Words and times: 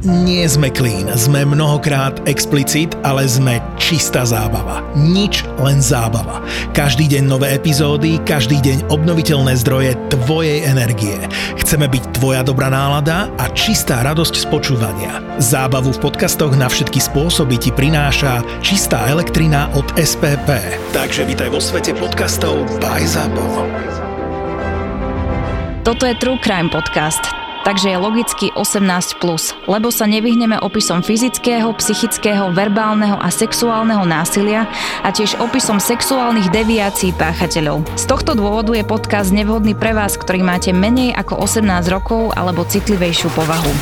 Nie 0.00 0.48
sme 0.48 0.72
clean, 0.72 1.12
sme 1.12 1.44
mnohokrát 1.44 2.24
explicit, 2.24 2.96
ale 3.04 3.28
sme 3.28 3.60
čistá 3.76 4.24
zábava. 4.24 4.80
Nič, 4.96 5.44
len 5.60 5.76
zábava. 5.84 6.40
Každý 6.72 7.04
deň 7.04 7.28
nové 7.28 7.52
epizódy, 7.52 8.16
každý 8.24 8.64
deň 8.64 8.88
obnoviteľné 8.88 9.60
zdroje 9.60 9.92
tvojej 10.08 10.64
energie. 10.64 11.20
Chceme 11.60 11.84
byť 11.84 12.16
tvoja 12.16 12.40
dobrá 12.40 12.72
nálada 12.72 13.28
a 13.36 13.52
čistá 13.52 14.00
radosť 14.00 14.40
z 14.40 14.46
počúvania. 14.48 15.20
Zábavu 15.36 15.92
v 15.92 16.00
podcastoch 16.00 16.56
na 16.56 16.72
všetky 16.72 16.96
spôsoby 16.96 17.60
ti 17.60 17.68
prináša 17.68 18.40
čistá 18.64 19.04
elektrina 19.04 19.68
od 19.76 19.84
SPP. 20.00 20.48
Takže 20.96 21.28
vítaj 21.28 21.52
vo 21.52 21.60
svete 21.60 21.92
podcastov 21.92 22.64
by 22.80 23.04
ZAPO. 23.04 23.44
Toto 25.84 26.08
je 26.08 26.16
True 26.16 26.40
Crime 26.40 26.72
Podcast 26.72 27.49
takže 27.64 27.92
je 27.92 27.98
logicky 27.98 28.46
18+, 28.54 29.20
lebo 29.68 29.88
sa 29.92 30.04
nevyhneme 30.08 30.56
opisom 30.60 31.04
fyzického, 31.04 31.70
psychického, 31.76 32.52
verbálneho 32.54 33.18
a 33.18 33.28
sexuálneho 33.28 34.06
násilia 34.06 34.68
a 35.04 35.08
tiež 35.12 35.36
opisom 35.42 35.82
sexuálnych 35.82 36.48
deviácií 36.54 37.12
páchateľov. 37.16 37.84
Z 37.98 38.04
tohto 38.08 38.32
dôvodu 38.38 38.72
je 38.72 38.84
podcast 38.86 39.34
nevhodný 39.34 39.76
pre 39.76 39.92
vás, 39.92 40.16
ktorý 40.16 40.40
máte 40.44 40.72
menej 40.72 41.12
ako 41.16 41.42
18 41.44 41.66
rokov 41.92 42.32
alebo 42.36 42.64
citlivejšiu 42.64 43.28
povahu. 43.34 43.72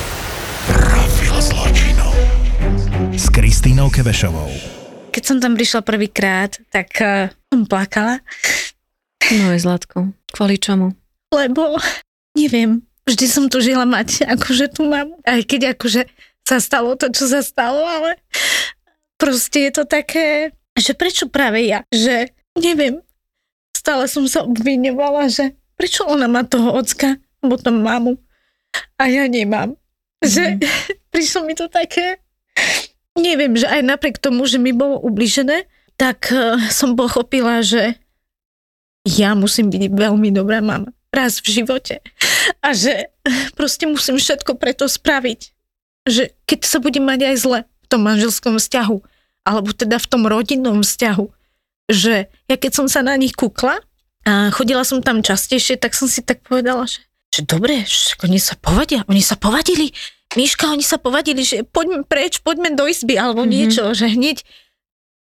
Profil 0.69 1.35
zločinov 1.39 2.13
s 3.15 3.31
Kristínou 3.31 3.91
Kevešovou. 3.93 4.51
Keď 5.15 5.23
som 5.25 5.39
tam 5.43 5.59
prišla 5.59 5.83
prvýkrát, 5.83 6.55
tak 6.71 6.89
uh, 7.03 7.33
som 7.51 7.67
plakala. 7.67 8.23
No 9.29 9.53
je 9.53 9.61
Zlatko. 9.61 10.15
Kvôli 10.33 10.57
čomu? 10.57 10.97
Lebo, 11.35 11.77
neviem, 12.39 12.88
vždy 13.09 13.25
som 13.25 13.49
žila 13.49 13.89
mať 13.89 14.29
akože 14.29 14.77
tu 14.77 14.85
mám, 14.85 15.17
aj 15.25 15.41
keď 15.49 15.73
akože 15.73 16.05
sa 16.45 16.61
stalo 16.61 16.93
to, 17.01 17.09
čo 17.09 17.25
sa 17.25 17.41
stalo, 17.41 17.81
ale 17.81 18.21
proste 19.17 19.69
je 19.69 19.73
to 19.81 19.85
také, 19.89 20.53
že 20.77 20.93
prečo 20.93 21.29
práve 21.33 21.65
ja, 21.65 21.85
že 21.89 22.33
neviem, 22.61 23.01
stále 23.73 24.05
som 24.05 24.29
sa 24.29 24.45
obvinovala, 24.45 25.33
že 25.33 25.57
prečo 25.81 26.05
ona 26.05 26.29
má 26.29 26.45
toho 26.45 26.77
ocka, 26.77 27.17
alebo 27.41 27.57
tom 27.57 27.81
mamu 27.81 28.21
a 29.01 29.09
ja 29.09 29.25
nemám. 29.25 29.73
Mm. 30.21 30.29
Že 30.29 30.45
prišlo 31.15 31.49
mi 31.49 31.57
to 31.57 31.73
také, 31.73 32.21
neviem, 33.17 33.57
že 33.57 33.65
aj 33.65 33.83
napriek 33.85 34.17
tomu, 34.21 34.45
že 34.45 34.61
mi 34.61 34.77
bolo 34.77 35.01
ubližené, 35.01 35.65
tak 35.97 36.29
uh, 36.31 36.61
som 36.69 36.95
pochopila, 36.95 37.65
že 37.65 37.99
ja 39.09 39.33
musím 39.33 39.73
byť 39.73 39.97
veľmi 39.97 40.29
dobrá 40.31 40.61
mama 40.61 40.93
raz 41.19 41.43
v 41.43 41.61
živote. 41.61 41.99
A 42.63 42.71
že 42.71 43.11
proste 43.59 43.91
musím 43.91 44.23
všetko 44.23 44.55
preto 44.55 44.87
spraviť. 44.87 45.41
Že 46.07 46.31
keď 46.47 46.61
sa 46.63 46.79
budem 46.79 47.03
mať 47.03 47.21
aj 47.35 47.37
zle 47.43 47.59
v 47.67 47.87
tom 47.91 48.07
manželskom 48.07 48.55
vzťahu, 48.57 48.97
alebo 49.43 49.71
teda 49.75 49.99
v 49.99 50.07
tom 50.07 50.23
rodinnom 50.31 50.87
vzťahu, 50.87 51.27
že 51.91 52.31
ja 52.31 52.57
keď 52.57 52.73
som 52.73 52.87
sa 52.87 53.03
na 53.03 53.19
nich 53.19 53.35
kúkla 53.35 53.81
a 54.29 54.53
chodila 54.53 54.85
som 54.87 55.03
tam 55.03 55.25
častejšie, 55.25 55.81
tak 55.81 55.97
som 55.97 56.07
si 56.07 56.21
tak 56.21 56.45
povedala, 56.45 56.85
že, 56.85 57.01
že 57.33 57.43
dobre, 57.43 57.83
že 57.89 58.15
oni 58.21 58.37
sa 58.37 58.55
povadia, 58.61 59.03
oni 59.09 59.25
sa 59.25 59.41
povadili, 59.41 59.91
Miška, 60.37 60.69
oni 60.69 60.85
sa 60.85 61.01
povadili, 61.01 61.41
že 61.41 61.65
poďme 61.65 62.05
preč, 62.05 62.45
poďme 62.45 62.77
do 62.77 62.85
izby, 62.85 63.17
alebo 63.17 63.49
mm-hmm. 63.49 63.57
niečo, 63.57 63.97
že 63.97 64.13
hneď 64.13 64.45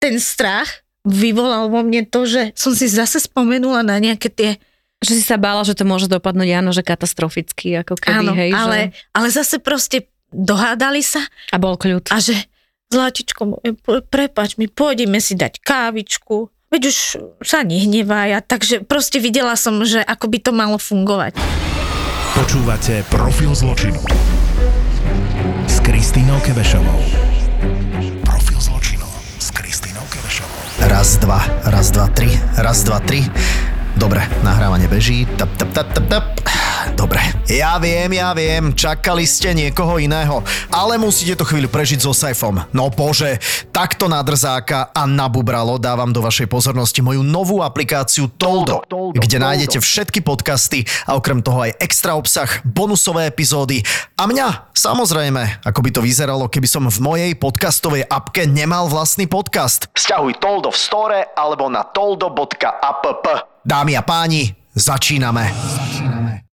ten 0.04 0.20
strach 0.20 0.84
vyvolal 1.08 1.72
vo 1.72 1.80
mne 1.80 2.04
to, 2.04 2.28
že 2.28 2.52
som 2.52 2.76
si 2.76 2.84
zase 2.84 3.24
spomenula 3.24 3.80
na 3.80 3.96
nejaké 3.96 4.28
tie 4.28 4.50
že 4.98 5.12
si 5.14 5.22
sa 5.22 5.38
bála, 5.38 5.62
že 5.62 5.78
to 5.78 5.86
môže 5.86 6.10
dopadnúť, 6.10 6.48
áno, 6.58 6.74
že 6.74 6.82
katastroficky, 6.82 7.78
ako 7.86 7.94
keby, 8.02 8.26
áno, 8.26 8.32
hej. 8.34 8.50
Ale, 8.50 8.78
že... 8.90 9.14
ale 9.14 9.28
zase 9.30 9.56
proste 9.62 10.10
dohádali 10.34 11.00
sa. 11.06 11.22
A 11.54 11.56
bol 11.62 11.78
kľud. 11.78 12.10
A 12.10 12.18
že, 12.18 12.34
Zlatičko, 12.90 13.62
prepač 14.10 14.58
mi, 14.58 14.66
pôjdeme 14.66 15.22
si 15.22 15.38
dať 15.38 15.60
kávičku, 15.62 16.50
veď 16.72 16.82
už 16.90 16.96
sa 17.44 17.62
nehnevaj. 17.62 18.48
Takže 18.48 18.82
proste 18.82 19.22
videla 19.22 19.54
som, 19.54 19.84
že 19.86 20.02
ako 20.02 20.26
by 20.32 20.38
to 20.40 20.52
malo 20.56 20.80
fungovať. 20.80 21.36
Počúvate 22.34 23.02
Profil 23.12 23.54
zločinu 23.54 24.02
s 25.68 25.78
Kristínou 25.84 26.40
Kevešovou. 26.42 27.00
Profil 28.24 28.58
zločinu 28.58 29.06
s 29.38 29.52
Kristínou 29.54 30.04
Kevešovou. 30.10 30.88
Raz, 30.90 31.18
dva, 31.20 31.44
raz, 31.66 31.92
dva, 31.92 32.06
tri, 32.10 32.30
raz, 32.56 32.82
dva, 32.82 32.98
tri. 33.04 33.26
Dobre, 33.98 34.22
nahrávanie 34.46 34.86
beží. 34.86 35.26
Tap, 35.34 35.50
tap, 35.58 35.74
tap, 35.74 35.90
tap, 35.90 36.06
tap. 36.06 36.24
Dobre. 36.94 37.20
Ja 37.48 37.80
viem, 37.80 38.12
ja 38.12 38.36
viem, 38.36 38.76
čakali 38.76 39.24
ste 39.24 39.56
niekoho 39.56 39.96
iného, 39.96 40.44
ale 40.68 41.00
musíte 41.00 41.40
to 41.40 41.48
chvíľu 41.48 41.72
prežiť 41.72 42.04
so 42.04 42.12
Saifom. 42.12 42.60
No 42.76 42.92
bože, 42.92 43.40
takto 43.72 44.04
na 44.04 44.20
drzáka 44.20 44.92
a 44.92 45.08
na 45.08 45.32
bubralo 45.32 45.80
dávam 45.80 46.12
do 46.12 46.20
vašej 46.20 46.44
pozornosti 46.44 47.00
moju 47.00 47.24
novú 47.24 47.64
aplikáciu 47.64 48.28
Toldo, 48.36 48.84
kde 49.16 49.36
nájdete 49.40 49.80
všetky 49.80 50.20
podcasty 50.20 50.84
a 51.08 51.16
okrem 51.16 51.40
toho 51.40 51.64
aj 51.64 51.80
extra 51.80 52.12
obsah, 52.12 52.60
bonusové 52.68 53.32
epizódy 53.32 53.80
a 54.20 54.28
mňa, 54.28 54.76
samozrejme, 54.76 55.64
ako 55.64 55.80
by 55.80 55.90
to 55.94 56.04
vyzeralo, 56.04 56.52
keby 56.52 56.68
som 56.68 56.84
v 56.84 56.98
mojej 57.00 57.32
podcastovej 57.32 58.04
apke 58.04 58.44
nemal 58.44 58.92
vlastný 58.92 59.24
podcast. 59.24 59.88
Sťahuj 59.96 60.36
Toldo 60.36 60.68
v 60.68 60.78
store 60.78 61.18
alebo 61.32 61.72
na 61.72 61.80
toldo.app. 61.88 63.04
Dámy 63.64 63.96
a 63.96 64.02
páni, 64.04 64.52
začíname. 64.76 65.77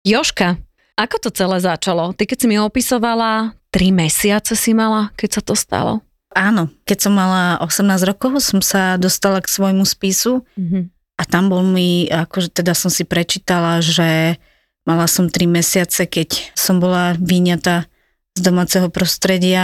Joška, 0.03 0.59
ako 0.99 1.15
to 1.23 1.29
celé 1.31 1.63
začalo? 1.63 2.11
Ty 2.11 2.27
keď 2.27 2.37
si 2.43 2.47
mi 2.51 2.59
opisovala, 2.59 3.55
tri 3.71 3.95
mesiace 3.95 4.51
si 4.59 4.75
mala, 4.75 5.15
keď 5.15 5.39
sa 5.39 5.41
to 5.41 5.55
stalo? 5.55 6.03
Áno, 6.35 6.67
keď 6.83 7.07
som 7.07 7.13
mala 7.15 7.55
18 7.63 7.87
rokov, 8.03 8.43
som 8.43 8.59
sa 8.59 8.99
dostala 8.99 9.39
k 9.39 9.47
svojmu 9.47 9.87
spisu 9.87 10.43
mm-hmm. 10.59 10.83
a 11.17 11.23
tam 11.23 11.47
bol 11.47 11.63
mi, 11.63 12.11
akože 12.11 12.51
teda 12.51 12.75
som 12.75 12.91
si 12.91 13.07
prečítala, 13.07 13.79
že 13.79 14.35
mala 14.83 15.07
som 15.07 15.31
3 15.31 15.47
mesiace, 15.47 16.03
keď 16.03 16.51
som 16.51 16.83
bola 16.83 17.15
vyňatá 17.15 17.87
z 18.35 18.41
domáceho 18.43 18.91
prostredia, 18.91 19.63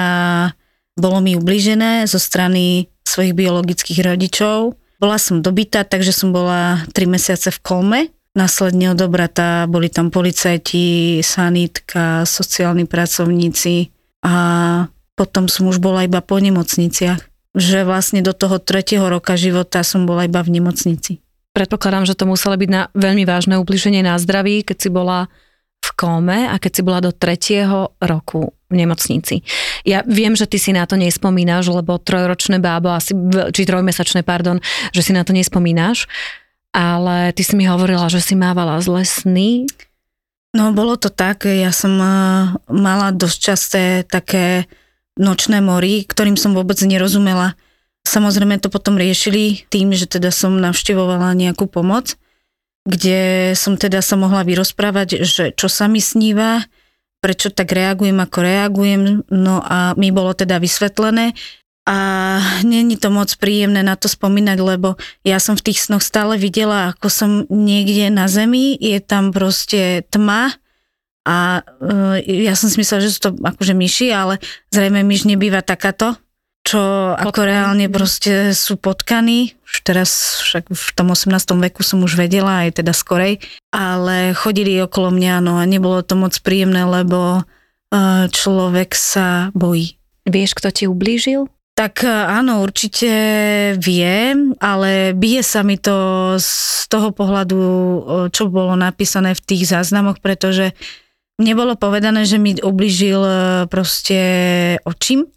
bolo 0.96 1.20
mi 1.20 1.36
ubližené 1.36 2.08
zo 2.08 2.22
strany 2.22 2.88
svojich 3.04 3.36
biologických 3.36 4.08
rodičov 4.08 4.80
bola 5.00 5.16
som 5.16 5.40
dobytá, 5.40 5.88
takže 5.88 6.12
som 6.12 6.36
bola 6.36 6.84
3 6.92 7.08
mesiace 7.08 7.50
v 7.56 7.60
kolme. 7.64 8.00
Následne 8.38 8.94
odobratá, 8.94 9.66
boli 9.66 9.90
tam 9.90 10.14
policajti, 10.14 11.20
sanitka, 11.26 12.30
sociálni 12.30 12.86
pracovníci 12.86 13.90
a 14.22 14.36
potom 15.18 15.50
som 15.50 15.68
už 15.68 15.82
bola 15.82 16.06
iba 16.06 16.22
po 16.22 16.38
nemocniciach. 16.38 17.26
Že 17.58 17.80
vlastne 17.84 18.22
do 18.22 18.32
toho 18.32 18.62
tretieho 18.62 19.10
roka 19.10 19.34
života 19.34 19.82
som 19.82 20.06
bola 20.06 20.30
iba 20.30 20.40
v 20.46 20.62
nemocnici. 20.62 21.20
Predpokladám, 21.58 22.06
že 22.06 22.14
to 22.14 22.30
muselo 22.30 22.54
byť 22.54 22.70
na 22.70 22.94
veľmi 22.94 23.26
vážne 23.26 23.58
ubliženie 23.58 24.06
na 24.06 24.16
zdraví, 24.22 24.62
keď 24.62 24.78
si 24.78 24.90
bola 24.94 25.26
v 25.82 25.90
kóme 25.98 26.46
a 26.46 26.56
keď 26.62 26.72
si 26.72 26.82
bola 26.86 27.00
do 27.02 27.10
tretieho 27.10 27.98
roku 27.98 28.54
v 28.70 28.74
nemocnici. 28.78 29.42
Ja 29.82 30.06
viem, 30.06 30.38
že 30.38 30.46
ty 30.46 30.62
si 30.62 30.70
na 30.70 30.86
to 30.86 30.94
nespomínaš, 30.94 31.74
lebo 31.74 31.98
trojročné 31.98 32.62
bábo, 32.62 32.94
asi, 32.94 33.18
či 33.50 33.66
trojmesačné, 33.66 34.22
pardon, 34.22 34.62
že 34.94 35.02
si 35.02 35.12
na 35.16 35.26
to 35.26 35.34
nespomínaš, 35.34 36.06
ale 36.74 37.34
ty 37.34 37.42
si 37.42 37.58
mi 37.58 37.66
hovorila, 37.66 38.10
že 38.12 38.22
si 38.22 38.38
mávala 38.38 38.78
zlé 38.82 39.06
sny. 39.06 39.66
No 40.54 40.74
bolo 40.74 40.98
to 40.98 41.14
tak, 41.14 41.46
ja 41.46 41.70
som 41.70 41.94
eh, 41.98 42.12
mala 42.70 43.14
dosť 43.14 43.38
časté 43.38 43.84
také 44.06 44.66
nočné 45.20 45.60
mory, 45.60 46.08
ktorým 46.08 46.40
som 46.40 46.56
vôbec 46.56 46.80
nerozumela. 46.82 47.60
Samozrejme 48.08 48.58
to 48.64 48.72
potom 48.72 48.96
riešili 48.96 49.68
tým, 49.68 49.92
že 49.94 50.08
teda 50.08 50.32
som 50.32 50.56
navštevovala 50.58 51.36
nejakú 51.36 51.68
pomoc, 51.68 52.16
kde 52.88 53.54
som 53.54 53.76
teda 53.76 54.00
sa 54.00 54.16
mohla 54.16 54.48
vyrozprávať, 54.48 55.28
že 55.28 55.44
čo 55.54 55.68
sa 55.68 55.92
mi 55.92 56.00
sníva, 56.00 56.64
prečo 57.20 57.52
tak 57.52 57.76
reagujem, 57.76 58.18
ako 58.18 58.38
reagujem. 58.40 59.02
No 59.28 59.60
a 59.60 59.94
mi 60.00 60.10
bolo 60.10 60.32
teda 60.32 60.58
vysvetlené, 60.58 61.36
a 61.90 61.98
není 62.62 63.02
to 63.02 63.10
moc 63.10 63.34
príjemné 63.42 63.82
na 63.82 63.98
to 63.98 64.06
spomínať, 64.06 64.58
lebo 64.62 64.94
ja 65.26 65.42
som 65.42 65.58
v 65.58 65.74
tých 65.74 65.90
snoch 65.90 66.06
stále 66.06 66.38
videla, 66.38 66.94
ako 66.94 67.08
som 67.10 67.30
niekde 67.50 68.14
na 68.14 68.30
zemi, 68.30 68.78
je 68.78 69.02
tam 69.02 69.34
proste 69.34 70.06
tma 70.14 70.54
a 71.26 71.66
uh, 71.66 72.16
ja 72.22 72.54
som 72.54 72.70
si 72.70 72.78
myslela, 72.78 73.02
že 73.02 73.14
sú 73.18 73.20
to 73.26 73.32
akože 73.42 73.74
myši, 73.74 74.14
ale 74.14 74.38
zrejme 74.70 75.02
myš 75.02 75.26
nebýva 75.26 75.66
takáto 75.66 76.14
čo 76.70 76.78
Potkan. 77.18 77.26
ako 77.26 77.40
reálne 77.50 77.90
proste 77.90 78.54
sú 78.54 78.78
potkaní. 78.78 79.58
Už 79.66 79.82
teraz 79.82 80.44
však 80.46 80.70
v 80.70 80.90
tom 80.94 81.10
18. 81.10 81.34
veku 81.66 81.82
som 81.82 82.06
už 82.06 82.14
vedela, 82.14 82.68
aj 82.68 82.84
teda 82.84 82.94
skorej, 82.94 83.42
ale 83.74 84.38
chodili 84.38 84.78
okolo 84.78 85.10
mňa, 85.10 85.42
no 85.42 85.58
a 85.58 85.66
nebolo 85.66 86.06
to 86.06 86.14
moc 86.14 86.38
príjemné, 86.46 86.86
lebo 86.86 87.42
uh, 87.42 88.26
človek 88.30 88.94
sa 88.94 89.50
bojí. 89.58 89.98
Vieš, 90.30 90.54
kto 90.62 90.70
ti 90.70 90.86
ublížil? 90.86 91.50
Tak 91.80 92.04
uh, 92.04 92.28
áno, 92.28 92.60
určite 92.60 93.08
viem, 93.80 94.52
ale 94.60 95.16
bije 95.16 95.40
sa 95.48 95.64
mi 95.64 95.80
to 95.80 96.36
z 96.36 96.52
toho 96.92 97.16
pohľadu, 97.16 97.62
čo 98.36 98.52
bolo 98.52 98.76
napísané 98.76 99.32
v 99.32 99.46
tých 99.48 99.72
záznamoch, 99.72 100.20
pretože 100.20 100.76
nebolo 101.40 101.80
povedané, 101.80 102.28
že 102.28 102.42
mi 102.42 102.58
ubližil 102.60 103.22
e, 103.24 103.34
proste 103.72 104.20
očím, 104.84 105.30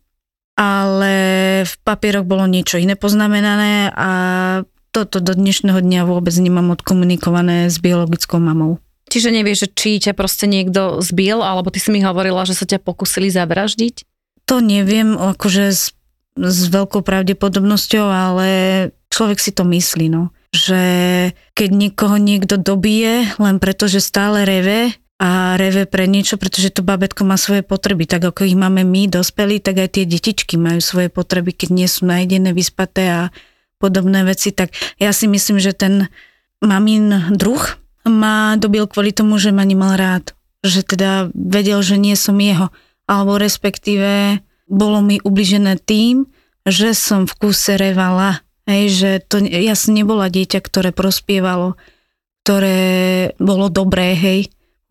ale 0.58 1.14
v 1.62 1.74
papieroch 1.86 2.26
bolo 2.26 2.44
niečo 2.50 2.76
iné 2.76 2.98
poznamenané 2.98 3.94
a 3.94 4.10
toto 4.92 5.24
do 5.24 5.32
dnešného 5.32 5.80
dňa 5.80 6.04
vôbec 6.04 6.34
nemám 6.36 6.76
odkomunikované 6.76 7.72
s 7.72 7.80
biologickou 7.80 8.36
mamou. 8.36 8.76
Čiže 9.08 9.32
nevieš, 9.32 9.72
či 9.72 10.00
ťa 10.00 10.12
proste 10.12 10.44
niekto 10.44 11.00
zbil, 11.00 11.40
alebo 11.40 11.72
ty 11.72 11.80
si 11.80 11.88
mi 11.88 12.04
hovorila, 12.04 12.44
že 12.44 12.56
sa 12.56 12.68
ťa 12.68 12.80
pokusili 12.80 13.32
zavraždiť? 13.32 14.04
To 14.48 14.60
neviem, 14.60 15.16
akože 15.16 15.72
s, 15.72 15.96
s 16.36 16.58
veľkou 16.72 17.04
pravdepodobnosťou, 17.04 18.06
ale 18.08 18.48
človek 19.12 19.38
si 19.38 19.52
to 19.52 19.68
myslí, 19.68 20.08
no. 20.08 20.32
Že 20.52 20.82
keď 21.56 21.68
niekoho 21.72 22.16
niekto 22.20 22.60
dobije, 22.60 23.36
len 23.36 23.56
preto, 23.60 23.88
že 23.88 24.04
stále 24.04 24.44
reve, 24.44 24.96
a 25.22 25.54
reve 25.54 25.86
pre 25.86 26.10
niečo, 26.10 26.34
pretože 26.34 26.74
to 26.74 26.82
babetko 26.82 27.22
má 27.22 27.38
svoje 27.38 27.62
potreby. 27.62 28.10
Tak 28.10 28.34
ako 28.34 28.42
ich 28.42 28.58
máme 28.58 28.82
my, 28.82 29.06
dospelí, 29.06 29.62
tak 29.62 29.78
aj 29.78 29.94
tie 29.94 30.02
detičky 30.02 30.58
majú 30.58 30.82
svoje 30.82 31.14
potreby, 31.14 31.54
keď 31.54 31.68
nie 31.70 31.86
sú 31.86 32.10
najdené, 32.10 32.50
vyspaté 32.50 33.06
a 33.06 33.22
podobné 33.78 34.26
veci. 34.26 34.50
Tak 34.50 34.74
ja 34.98 35.14
si 35.14 35.30
myslím, 35.30 35.62
že 35.62 35.78
ten 35.78 36.10
mamin 36.58 37.38
druh 37.38 37.62
ma 38.02 38.58
dobil 38.58 38.82
kvôli 38.90 39.14
tomu, 39.14 39.38
že 39.38 39.54
ma 39.54 39.62
nemal 39.62 39.94
rád. 39.94 40.34
Že 40.66 40.80
teda 40.90 41.10
vedel, 41.38 41.78
že 41.86 42.02
nie 42.02 42.18
som 42.18 42.34
jeho. 42.42 42.74
Alebo 43.06 43.38
respektíve 43.38 44.42
bolo 44.70 45.02
mi 45.02 45.18
ubližené 45.22 45.78
tým, 45.82 46.26
že 46.62 46.94
som 46.94 47.26
v 47.26 47.34
kúse 47.38 47.74
revala. 47.74 48.42
Hej, 48.62 48.84
že 48.94 49.10
to, 49.26 49.42
ja 49.42 49.74
som 49.74 49.98
nebola 49.98 50.30
dieťa, 50.30 50.62
ktoré 50.62 50.94
prospievalo, 50.94 51.74
ktoré 52.46 53.34
bolo 53.42 53.66
dobré, 53.66 54.14
hej 54.14 54.40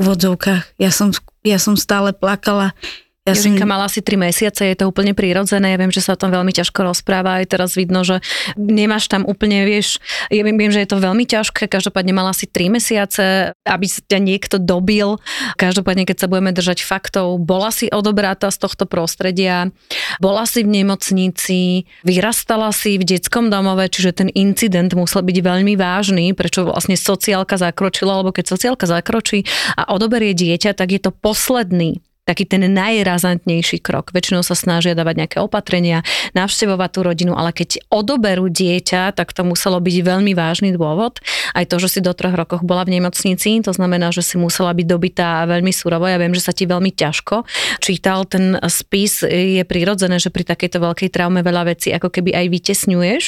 úvodzovkách. 0.02 0.82
Ja 0.82 0.90
som, 0.90 1.14
ja 1.46 1.62
som 1.62 1.78
stále 1.78 2.12
plakala. 2.12 2.74
Ja 3.22 3.38
Jožinka 3.38 3.70
som... 3.70 3.70
mala 3.70 3.86
asi 3.86 4.02
3 4.02 4.18
mesiace, 4.18 4.66
je 4.66 4.74
to 4.74 4.90
úplne 4.90 5.14
prirodzené, 5.14 5.70
ja 5.70 5.78
viem, 5.78 5.94
že 5.94 6.02
sa 6.02 6.18
o 6.18 6.22
tom 6.22 6.34
veľmi 6.34 6.50
ťažko 6.58 6.90
rozpráva, 6.90 7.38
aj 7.38 7.54
teraz 7.54 7.78
vidno, 7.78 8.02
že 8.02 8.18
nemáš 8.58 9.14
tam 9.14 9.30
úplne, 9.30 9.62
vieš, 9.62 10.02
ja 10.34 10.42
viem, 10.42 10.58
viem 10.58 10.74
že 10.74 10.82
je 10.82 10.90
to 10.90 10.98
veľmi 10.98 11.30
ťažké, 11.30 11.70
každopádne 11.70 12.18
mala 12.18 12.34
asi 12.34 12.50
3 12.50 12.74
mesiace, 12.74 13.54
aby 13.62 13.86
ťa 13.86 14.18
niekto 14.18 14.58
dobil, 14.58 15.22
každopádne 15.54 16.10
keď 16.10 16.18
sa 16.18 16.30
budeme 16.34 16.50
držať 16.50 16.82
faktov, 16.82 17.38
bola 17.38 17.70
si 17.70 17.94
odobráta 17.94 18.50
z 18.50 18.58
tohto 18.58 18.90
prostredia, 18.90 19.70
bola 20.18 20.50
si 20.50 20.66
v 20.66 20.82
nemocnici, 20.82 21.86
vyrastala 22.02 22.74
si 22.74 22.98
v 22.98 23.06
detskom 23.06 23.54
domove, 23.54 23.86
čiže 23.86 24.18
ten 24.18 24.30
incident 24.34 24.98
musel 24.98 25.22
byť 25.22 25.38
veľmi 25.46 25.78
vážny, 25.78 26.34
prečo 26.34 26.66
vlastne 26.66 26.98
sociálka 26.98 27.54
zakročila, 27.62 28.18
alebo 28.18 28.34
keď 28.34 28.50
sociálka 28.50 28.90
zakročí 28.90 29.46
a 29.78 29.94
odoberie 29.94 30.34
dieťa, 30.34 30.74
tak 30.74 30.90
je 30.90 31.06
to 31.06 31.14
posledný 31.14 32.02
taký 32.26 32.46
ten 32.46 32.64
najrazantnejší 32.70 33.82
krok. 33.82 34.14
Väčšinou 34.14 34.46
sa 34.46 34.54
snažia 34.54 34.94
dávať 34.94 35.26
nejaké 35.26 35.38
opatrenia, 35.42 36.06
navštevovať 36.38 36.90
tú 36.94 37.00
rodinu, 37.02 37.34
ale 37.34 37.52
keď 37.52 37.82
odoberú 37.90 38.48
dieťa, 38.48 39.18
tak 39.18 39.34
to 39.34 39.42
muselo 39.42 39.82
byť 39.82 39.96
veľmi 40.06 40.32
vážny 40.38 40.72
dôvod. 40.78 41.18
Aj 41.58 41.66
to, 41.66 41.82
že 41.82 41.98
si 41.98 42.00
do 42.00 42.14
troch 42.14 42.38
rokoch 42.38 42.62
bola 42.62 42.86
v 42.86 43.02
nemocnici, 43.02 43.60
to 43.66 43.74
znamená, 43.74 44.14
že 44.14 44.22
si 44.22 44.38
musela 44.38 44.72
byť 44.72 44.86
dobitá 44.86 45.44
veľmi 45.50 45.74
surovo. 45.74 46.06
Ja 46.06 46.22
viem, 46.22 46.32
že 46.38 46.46
sa 46.46 46.54
ti 46.54 46.70
veľmi 46.70 46.94
ťažko 46.94 47.44
čítal 47.82 48.30
ten 48.30 48.56
spis. 48.70 49.26
Je 49.26 49.66
prirodzené, 49.66 50.22
že 50.22 50.30
pri 50.30 50.46
takejto 50.46 50.78
veľkej 50.80 51.10
traume 51.10 51.42
veľa 51.42 51.74
vecí 51.74 51.92
ako 51.92 52.14
keby 52.14 52.38
aj 52.38 52.46
vytesňuješ. 52.48 53.24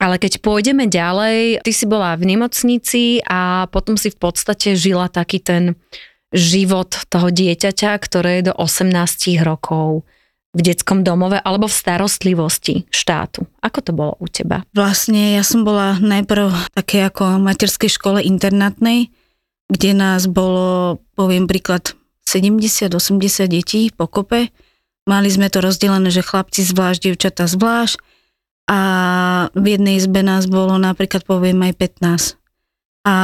Ale 0.00 0.16
keď 0.16 0.40
pôjdeme 0.40 0.88
ďalej, 0.88 1.60
ty 1.60 1.72
si 1.76 1.84
bola 1.84 2.16
v 2.16 2.24
nemocnici 2.32 3.20
a 3.28 3.68
potom 3.68 4.00
si 4.00 4.08
v 4.08 4.16
podstate 4.16 4.72
žila 4.72 5.12
taký 5.12 5.44
ten 5.44 5.76
život 6.30 6.94
toho 7.10 7.28
dieťaťa, 7.30 7.98
ktoré 7.98 8.40
je 8.40 8.50
do 8.50 8.54
18 8.54 8.90
rokov 9.42 10.06
v 10.50 10.60
detskom 10.66 11.06
domove 11.06 11.38
alebo 11.38 11.70
v 11.70 11.78
starostlivosti 11.78 12.74
štátu. 12.90 13.46
Ako 13.62 13.78
to 13.86 13.90
bolo 13.94 14.12
u 14.18 14.26
teba? 14.26 14.66
Vlastne 14.74 15.38
ja 15.38 15.46
som 15.46 15.62
bola 15.62 15.94
najprv 16.02 16.74
také 16.74 17.06
ako 17.06 17.38
materskej 17.38 17.90
škole 17.90 18.18
internátnej, 18.26 19.14
kde 19.70 19.90
nás 19.94 20.26
bolo, 20.26 20.98
poviem 21.14 21.46
príklad, 21.46 21.94
70-80 22.26 23.46
detí 23.46 23.90
pokope. 23.94 24.50
Mali 25.06 25.28
sme 25.30 25.50
to 25.50 25.62
rozdelené, 25.62 26.10
že 26.10 26.26
chlapci 26.26 26.62
zvlášť, 26.62 27.10
dievčatá 27.10 27.46
zvlášť 27.46 27.98
a 28.70 28.80
v 29.50 29.66
jednej 29.78 29.98
izbe 29.98 30.22
nás 30.22 30.46
bolo 30.46 30.78
napríklad, 30.78 31.26
poviem, 31.26 31.58
aj 31.66 31.74
15. 31.74 32.38
A 33.02 33.14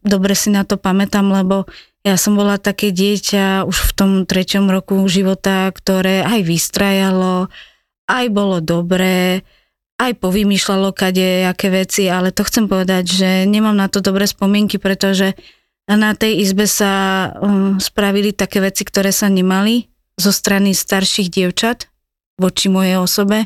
dobre 0.00 0.32
si 0.32 0.48
na 0.48 0.64
to 0.64 0.80
pamätám, 0.80 1.28
lebo 1.28 1.68
ja 2.00 2.16
som 2.16 2.32
bola 2.32 2.56
také 2.56 2.96
dieťa 2.96 3.68
už 3.68 3.76
v 3.76 3.92
tom 3.92 4.10
treťom 4.24 4.72
roku 4.72 4.96
života, 5.04 5.68
ktoré 5.68 6.24
aj 6.24 6.40
vystrajalo, 6.48 7.52
aj 8.08 8.26
bolo 8.32 8.64
dobré, 8.64 9.44
aj 10.00 10.16
povymýšľalo 10.16 10.96
kade 10.96 11.44
aké 11.44 11.68
veci, 11.68 12.08
ale 12.08 12.32
to 12.32 12.40
chcem 12.48 12.72
povedať, 12.72 13.04
že 13.04 13.30
nemám 13.44 13.76
na 13.76 13.92
to 13.92 14.00
dobré 14.00 14.24
spomienky, 14.24 14.80
pretože 14.80 15.36
na 15.84 16.16
tej 16.16 16.40
izbe 16.40 16.64
sa 16.64 17.26
um, 17.36 17.76
spravili 17.76 18.32
také 18.32 18.64
veci, 18.64 18.86
ktoré 18.88 19.12
sa 19.12 19.28
nemali 19.28 19.92
zo 20.16 20.32
strany 20.32 20.72
starších 20.72 21.28
dievčat 21.28 21.90
voči 22.40 22.72
mojej 22.72 22.96
osobe, 22.96 23.44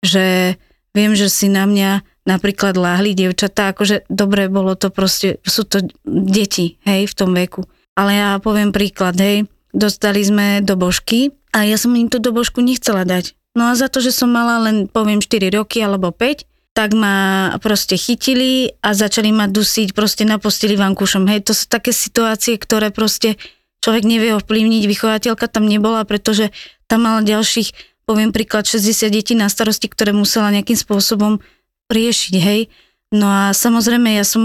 že 0.00 0.56
viem, 0.96 1.12
že 1.12 1.28
si 1.28 1.52
na 1.52 1.68
mňa 1.68 2.00
napríklad 2.24 2.78
láhli 2.78 3.12
dievčatá, 3.12 3.74
akože 3.74 4.08
dobre 4.08 4.48
bolo 4.48 4.78
to 4.78 4.88
proste, 4.88 5.42
sú 5.44 5.68
to 5.68 5.84
deti, 6.06 6.80
hej, 6.86 7.10
v 7.10 7.14
tom 7.18 7.36
veku. 7.36 7.66
Ale 7.92 8.16
ja 8.16 8.30
poviem 8.40 8.72
príklad, 8.72 9.20
hej, 9.20 9.44
dostali 9.72 10.24
sme 10.24 10.64
do 10.64 10.80
božky 10.80 11.36
a 11.52 11.68
ja 11.68 11.76
som 11.76 11.92
im 11.92 12.08
tú 12.08 12.16
do 12.20 12.32
božku 12.32 12.64
nechcela 12.64 13.04
dať. 13.04 13.36
No 13.52 13.68
a 13.68 13.76
za 13.76 13.92
to, 13.92 14.00
že 14.00 14.16
som 14.16 14.32
mala 14.32 14.64
len, 14.64 14.88
poviem, 14.88 15.20
4 15.20 15.52
roky 15.52 15.84
alebo 15.84 16.08
5, 16.08 16.48
tak 16.72 16.96
ma 16.96 17.52
proste 17.60 18.00
chytili 18.00 18.72
a 18.80 18.96
začali 18.96 19.28
ma 19.28 19.44
dusiť 19.44 19.92
proste 19.92 20.24
na 20.24 20.40
posteli 20.40 20.72
vankúšom. 20.72 21.28
Hej, 21.28 21.44
to 21.44 21.52
sú 21.52 21.68
také 21.68 21.92
situácie, 21.92 22.56
ktoré 22.56 22.88
proste 22.88 23.36
človek 23.84 24.08
nevie 24.08 24.32
ovplyvniť. 24.40 24.88
Vychovateľka 24.88 25.52
tam 25.52 25.68
nebola, 25.68 26.08
pretože 26.08 26.48
tam 26.88 27.04
mala 27.04 27.20
ďalších, 27.20 28.00
poviem 28.08 28.32
príklad, 28.32 28.64
60 28.64 29.12
detí 29.12 29.36
na 29.36 29.52
starosti, 29.52 29.92
ktoré 29.92 30.16
musela 30.16 30.48
nejakým 30.48 30.80
spôsobom 30.80 31.44
riešiť, 31.92 32.34
hej. 32.40 32.72
No 33.12 33.28
a 33.28 33.52
samozrejme, 33.52 34.16
ja 34.16 34.24
som 34.24 34.40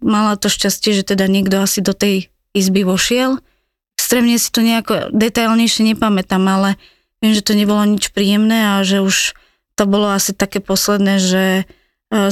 mala 0.00 0.40
to 0.40 0.48
šťastie, 0.48 0.96
že 0.96 1.04
teda 1.04 1.28
niekto 1.28 1.60
asi 1.60 1.84
do 1.84 1.92
tej 1.92 2.32
izby 2.56 2.88
vošiel. 2.88 3.36
Extrémne 4.00 4.40
si 4.40 4.48
to 4.48 4.64
nejako 4.64 5.12
detailnejšie 5.12 5.92
nepamätám, 5.92 6.40
ale 6.48 6.80
viem, 7.20 7.36
že 7.36 7.44
to 7.44 7.52
nebolo 7.52 7.84
nič 7.84 8.12
príjemné 8.16 8.76
a 8.76 8.84
že 8.84 9.04
už 9.04 9.36
to 9.76 9.84
bolo 9.84 10.08
asi 10.08 10.32
také 10.32 10.64
posledné, 10.64 11.20
že 11.20 11.44
e, 11.60 11.64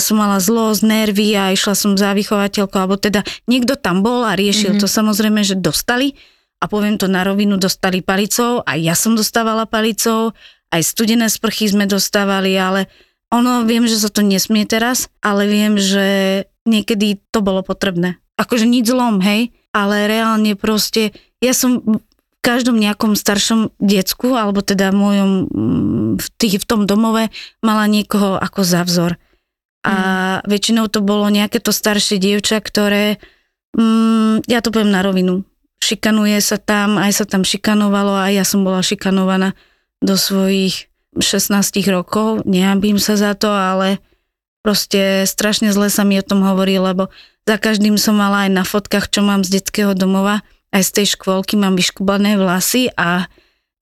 som 0.00 0.16
mala 0.16 0.40
zlosť, 0.40 0.81
nervy 0.81 1.37
a 1.37 1.52
išla 1.52 1.76
som 1.76 1.93
za 2.00 2.16
vychovateľkou, 2.16 2.81
alebo 2.81 2.97
teda 2.97 3.21
niekto 3.45 3.76
tam 3.76 4.00
bol 4.00 4.25
a 4.25 4.33
riešil 4.33 4.76
mm-hmm. 4.76 4.83
to. 4.83 4.88
Samozrejme, 4.88 5.45
že 5.45 5.61
dostali 5.61 6.16
a 6.61 6.64
poviem 6.64 6.97
to 6.97 7.04
na 7.04 7.21
rovinu, 7.21 7.61
dostali 7.61 8.00
palicou, 8.00 8.64
aj 8.64 8.78
ja 8.81 8.97
som 8.97 9.12
dostávala 9.12 9.69
palicou, 9.69 10.33
aj 10.73 10.81
studené 10.81 11.28
sprchy 11.28 11.69
sme 11.69 11.85
dostávali, 11.85 12.57
ale 12.57 12.88
ono, 13.28 13.69
viem, 13.69 13.85
že 13.85 14.00
sa 14.00 14.09
to 14.09 14.25
nesmie 14.25 14.64
teraz, 14.64 15.12
ale 15.21 15.45
viem, 15.45 15.76
že 15.76 16.07
niekedy 16.64 17.21
to 17.28 17.45
bolo 17.45 17.61
potrebné. 17.61 18.16
Akože 18.40 18.64
nič 18.64 18.88
zlom, 18.88 19.21
hej, 19.21 19.52
ale 19.75 20.07
reálne 20.07 20.54
proste, 20.54 21.11
ja 21.43 21.50
som 21.50 21.83
v 21.83 21.99
každom 22.38 22.78
nejakom 22.78 23.19
staršom 23.19 23.75
decku, 23.83 24.38
alebo 24.38 24.62
teda 24.62 24.95
v 24.95 24.97
mojom, 24.97 25.31
mm, 25.50 26.11
v, 26.23 26.26
tých, 26.38 26.62
v 26.62 26.69
tom 26.69 26.87
domove 26.87 27.35
mala 27.59 27.90
niekoho 27.90 28.38
ako 28.38 28.62
za 28.62 28.87
vzor. 28.87 29.19
A 29.83 29.95
mm. 30.40 30.40
väčšinou 30.47 30.87
to 30.87 31.02
bolo 31.02 31.26
nejaké 31.28 31.59
to 31.59 31.75
staršie 31.75 32.23
dievča, 32.23 32.62
ktoré, 32.62 33.19
mm, 33.75 34.47
ja 34.47 34.62
to 34.62 34.71
poviem 34.71 34.95
na 34.95 35.02
rovinu, 35.02 35.43
šikanuje 35.83 36.38
sa 36.40 36.57
tam, 36.57 36.97
aj 36.97 37.12
sa 37.12 37.25
tam 37.26 37.43
šikanovalo 37.43 38.16
a 38.16 38.31
ja 38.31 38.47
som 38.47 38.64
bola 38.64 38.81
šikanovaná 38.81 39.52
do 40.00 40.14
svojich 40.14 40.88
16 41.16 41.61
rokov, 41.93 42.47
neambím 42.49 42.97
sa 42.97 43.19
za 43.21 43.37
to, 43.37 43.52
ale 43.52 44.00
proste 44.64 45.28
strašne 45.28 45.71
zle 45.71 45.93
sa 45.93 46.02
mi 46.02 46.16
o 46.16 46.25
tom 46.25 46.40
hovorí, 46.40 46.81
lebo 46.81 47.12
za 47.45 47.57
každým 47.61 48.01
som 48.01 48.17
mala 48.17 48.49
aj 48.49 48.51
na 48.53 48.65
fotkách, 48.65 49.13
čo 49.13 49.21
mám 49.21 49.45
z 49.45 49.61
detského 49.61 49.93
domova, 49.93 50.41
aj 50.73 50.83
z 50.83 50.91
tej 51.01 51.07
škôlky 51.15 51.55
mám 51.61 51.77
vyškubané 51.77 52.41
vlasy 52.41 52.91
a 52.97 53.29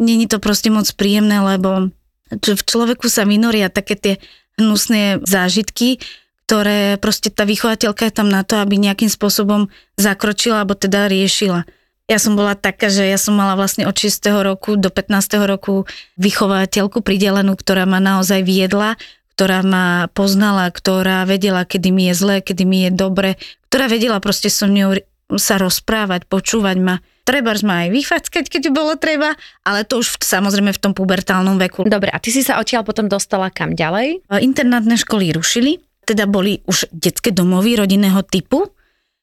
není 0.03 0.27
to 0.27 0.43
proste 0.43 0.69
moc 0.69 0.85
príjemné, 0.99 1.41
lebo 1.41 1.95
v 2.33 2.63
človeku 2.63 3.07
sa 3.07 3.23
vynoria 3.23 3.71
také 3.71 3.95
tie 3.95 4.15
hnusné 4.59 5.23
zážitky, 5.25 6.03
ktoré 6.45 7.01
proste 7.01 7.33
tá 7.33 7.49
vychovateľka 7.49 8.09
je 8.11 8.13
tam 8.13 8.29
na 8.29 8.45
to, 8.45 8.61
aby 8.61 8.77
nejakým 8.77 9.09
spôsobom 9.09 9.73
zakročila 9.97 10.61
alebo 10.61 10.77
teda 10.77 11.09
riešila. 11.09 11.65
Ja 12.11 12.19
som 12.21 12.37
bola 12.37 12.59
taká, 12.59 12.93
že 12.93 13.09
ja 13.09 13.17
som 13.17 13.39
mala 13.39 13.57
vlastne 13.57 13.89
od 13.89 13.97
6. 13.97 14.21
roku 14.43 14.77
do 14.77 14.91
15. 14.93 15.49
roku 15.49 15.89
vychovateľku 16.21 17.01
pridelenú, 17.01 17.57
ktorá 17.57 17.89
ma 17.89 18.03
naozaj 18.03 18.45
viedla 18.45 19.01
ktorá 19.33 19.65
ma 19.65 20.13
poznala, 20.13 20.69
ktorá 20.69 21.25
vedela, 21.25 21.65
kedy 21.65 21.89
mi 21.89 22.13
je 22.13 22.15
zle, 22.15 22.37
kedy 22.45 22.63
mi 22.69 22.89
je 22.89 22.91
dobre, 22.93 23.41
ktorá 23.73 23.89
vedela 23.89 24.21
proste 24.21 24.53
so 24.53 24.69
mňou 24.69 25.01
sa 25.41 25.57
rozprávať, 25.57 26.29
počúvať 26.29 26.77
ma. 26.77 27.01
Treba 27.23 27.55
ma 27.63 27.87
aj 27.87 27.89
vyfackať, 27.95 28.45
keď 28.51 28.63
bolo 28.75 28.99
treba, 28.99 29.39
ale 29.63 29.87
to 29.87 30.03
už 30.03 30.19
v, 30.19 30.27
samozrejme 30.27 30.75
v 30.75 30.83
tom 30.83 30.93
pubertálnom 30.93 31.55
veku. 31.57 31.87
Dobre, 31.87 32.11
a 32.11 32.19
ty 32.19 32.35
si 32.35 32.43
sa 32.43 32.59
odtiaľ 32.59 32.83
potom 32.83 33.07
dostala 33.07 33.49
kam 33.49 33.79
ďalej? 33.79 34.27
Internátne 34.43 34.99
školy 34.99 35.31
rušili, 35.31 35.79
teda 36.03 36.27
boli 36.27 36.61
už 36.67 36.91
detské 36.91 37.31
domovy 37.31 37.79
rodinného 37.79 38.21
typu, 38.27 38.75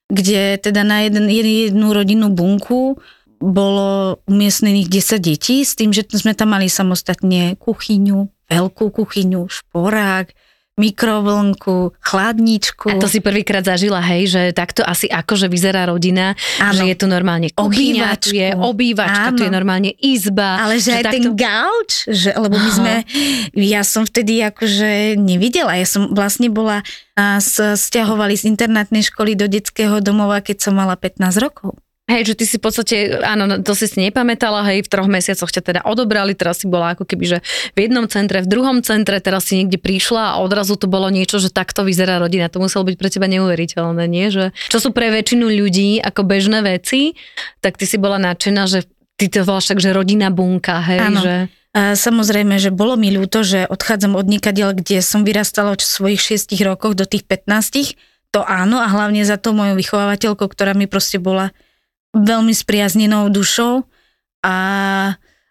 kde 0.08 0.58
teda 0.58 0.82
na 0.88 1.06
jeden, 1.06 1.28
jednu 1.30 1.92
rodinnú 1.92 2.32
bunku 2.32 2.98
bolo 3.40 4.20
umiestnených 4.28 4.88
10 4.88 5.20
detí 5.20 5.62
s 5.64 5.76
tým, 5.76 5.92
že 5.92 6.08
sme 6.12 6.36
tam 6.36 6.56
mali 6.56 6.72
samostatne 6.72 7.60
kuchyňu, 7.60 8.28
veľkú 8.50 8.92
kuchyňu, 8.92 9.46
šporák, 9.48 10.34
mikrovlnku, 10.80 11.92
chladničku. 12.00 12.88
A 12.88 12.96
to 13.04 13.12
si 13.12 13.20
prvýkrát 13.20 13.68
zažila, 13.68 14.00
hej, 14.00 14.32
že 14.32 14.42
takto 14.56 14.80
asi 14.80 15.12
akože 15.12 15.52
vyzerá 15.52 15.92
rodina, 15.92 16.40
Áno. 16.64 16.80
že 16.80 16.84
je 16.88 16.96
tu 16.96 17.06
normálne 17.12 17.52
kuchyňa, 17.52 18.16
tu 18.16 18.32
je 18.32 18.56
obývačka, 18.56 19.36
Áno. 19.36 19.38
tu 19.38 19.44
je 19.44 19.52
normálne 19.52 19.92
izba. 20.00 20.64
Ale 20.64 20.80
že, 20.80 20.96
že 20.96 21.04
aj 21.04 21.04
takto... 21.04 21.16
ten 21.20 21.26
gauč, 21.36 21.92
že, 22.08 22.30
lebo 22.32 22.56
my 22.56 22.72
sme, 22.72 22.94
ja 23.76 23.84
som 23.84 24.08
vtedy 24.08 24.40
akože 24.40 25.20
nevidela, 25.20 25.76
ja 25.76 25.84
som 25.84 26.16
vlastne 26.16 26.48
bola, 26.48 26.80
a 27.20 27.44
stiahovali 27.76 28.40
z 28.40 28.48
internátnej 28.48 29.04
školy 29.04 29.36
do 29.36 29.52
detského 29.52 30.00
domova, 30.00 30.40
keď 30.40 30.72
som 30.72 30.80
mala 30.80 30.96
15 30.96 31.44
rokov. 31.44 31.76
Hej, 32.10 32.34
že 32.34 32.42
ty 32.42 32.46
si 32.50 32.58
v 32.58 32.64
podstate, 32.66 32.96
áno, 33.22 33.46
no, 33.46 33.62
to 33.62 33.78
si 33.78 33.86
si 33.86 34.02
nepamätala, 34.02 34.66
hej, 34.66 34.82
v 34.82 34.90
troch 34.90 35.06
mesiacoch 35.06 35.54
ťa 35.54 35.62
teda 35.62 35.82
odobrali, 35.86 36.34
teraz 36.34 36.58
si 36.58 36.66
bola 36.66 36.98
ako 36.98 37.06
keby, 37.06 37.38
že 37.38 37.38
v 37.78 37.86
jednom 37.86 38.10
centre, 38.10 38.42
v 38.42 38.50
druhom 38.50 38.82
centre, 38.82 39.22
teraz 39.22 39.46
si 39.46 39.62
niekde 39.62 39.78
prišla 39.78 40.34
a 40.34 40.40
odrazu 40.42 40.74
to 40.74 40.90
bolo 40.90 41.14
niečo, 41.14 41.38
že 41.38 41.54
takto 41.54 41.86
vyzerá 41.86 42.18
rodina. 42.18 42.50
To 42.50 42.66
muselo 42.66 42.82
byť 42.82 42.96
pre 42.98 43.10
teba 43.14 43.30
neuveriteľné, 43.30 44.10
nie? 44.10 44.34
Že, 44.34 44.58
čo 44.74 44.78
sú 44.82 44.90
pre 44.90 45.14
väčšinu 45.14 45.54
ľudí 45.54 46.02
ako 46.02 46.26
bežné 46.26 46.66
veci, 46.66 47.14
tak 47.62 47.78
ty 47.78 47.86
si 47.86 48.02
bola 48.02 48.18
nadšená, 48.18 48.66
že 48.66 48.90
ty 49.22 49.30
to 49.30 49.46
voláš 49.46 49.70
tak, 49.70 49.78
že 49.78 49.94
rodina 49.94 50.34
bunka, 50.34 50.82
hej, 50.82 51.00
áno. 51.06 51.22
že... 51.22 51.36
A 51.70 51.94
samozrejme, 51.94 52.58
že 52.58 52.74
bolo 52.74 52.98
mi 52.98 53.14
ľúto, 53.14 53.46
že 53.46 53.70
odchádzam 53.70 54.18
od 54.18 54.26
nikadiaľ, 54.26 54.82
kde 54.82 55.06
som 55.06 55.22
vyrastala 55.22 55.78
od 55.78 55.86
svojich 55.86 56.42
6 56.50 56.58
rokov 56.66 56.98
do 56.98 57.06
tých 57.06 57.30
15. 57.30 57.94
To 58.34 58.42
áno 58.42 58.82
a 58.82 58.90
hlavne 58.90 59.22
za 59.22 59.38
to 59.38 59.54
mojou 59.54 59.78
vychovávateľkou, 59.78 60.50
ktorá 60.50 60.74
mi 60.74 60.90
proste 60.90 61.22
bola 61.22 61.54
veľmi 62.14 62.54
spriaznenou 62.54 63.30
dušou. 63.30 63.86
A, 64.42 64.56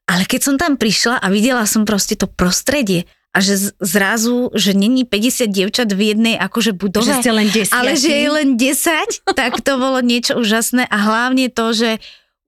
ale 0.08 0.22
keď 0.24 0.40
som 0.40 0.54
tam 0.56 0.80
prišla 0.80 1.20
a 1.20 1.26
videla 1.28 1.68
som 1.68 1.84
proste 1.84 2.16
to 2.16 2.24
prostredie 2.24 3.04
a 3.36 3.44
že 3.44 3.76
zrazu, 3.78 4.48
že 4.56 4.72
není 4.72 5.04
50 5.04 5.52
dievčat 5.52 5.92
v 5.92 6.16
jednej 6.16 6.34
akože 6.40 6.72
budove, 6.72 7.04
že 7.04 7.20
ste 7.20 7.30
len 7.30 7.46
10. 7.52 7.76
ale 7.76 7.92
že 7.94 8.08
je 8.08 8.28
len 8.32 8.48
10, 8.56 9.20
tak 9.38 9.60
to 9.60 9.76
bolo 9.76 10.00
niečo 10.00 10.40
úžasné 10.40 10.88
a 10.88 10.96
hlavne 10.96 11.52
to, 11.52 11.76
že 11.76 11.90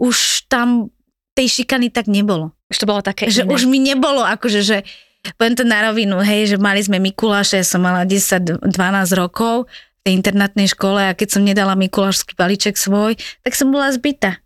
už 0.00 0.48
tam 0.48 0.88
tej 1.36 1.60
šikany 1.60 1.92
tak 1.92 2.08
nebolo. 2.08 2.56
Už 2.72 2.80
to 2.80 2.88
bolo 2.88 3.04
také 3.04 3.28
Že 3.28 3.44
iné. 3.44 3.52
už 3.52 3.62
mi 3.68 3.78
nebolo 3.78 4.24
akože, 4.24 4.60
že 4.64 4.82
poviem 5.36 5.52
to 5.52 5.68
na 5.68 5.84
rovinu, 5.84 6.24
hej, 6.24 6.48
že 6.48 6.56
mali 6.56 6.80
sme 6.80 6.96
Mikuláše, 6.96 7.60
ja 7.60 7.66
som 7.66 7.84
mala 7.84 8.08
10-12 8.08 8.64
rokov 9.12 9.68
tej 10.04 10.16
internátnej 10.16 10.68
škole 10.70 11.12
a 11.12 11.16
keď 11.16 11.28
som 11.28 11.42
nedala 11.44 11.76
Mikulášský 11.76 12.32
balíček 12.32 12.76
svoj, 12.80 13.20
tak 13.44 13.52
som 13.52 13.68
bola 13.68 13.92
zbytá. 13.92 14.40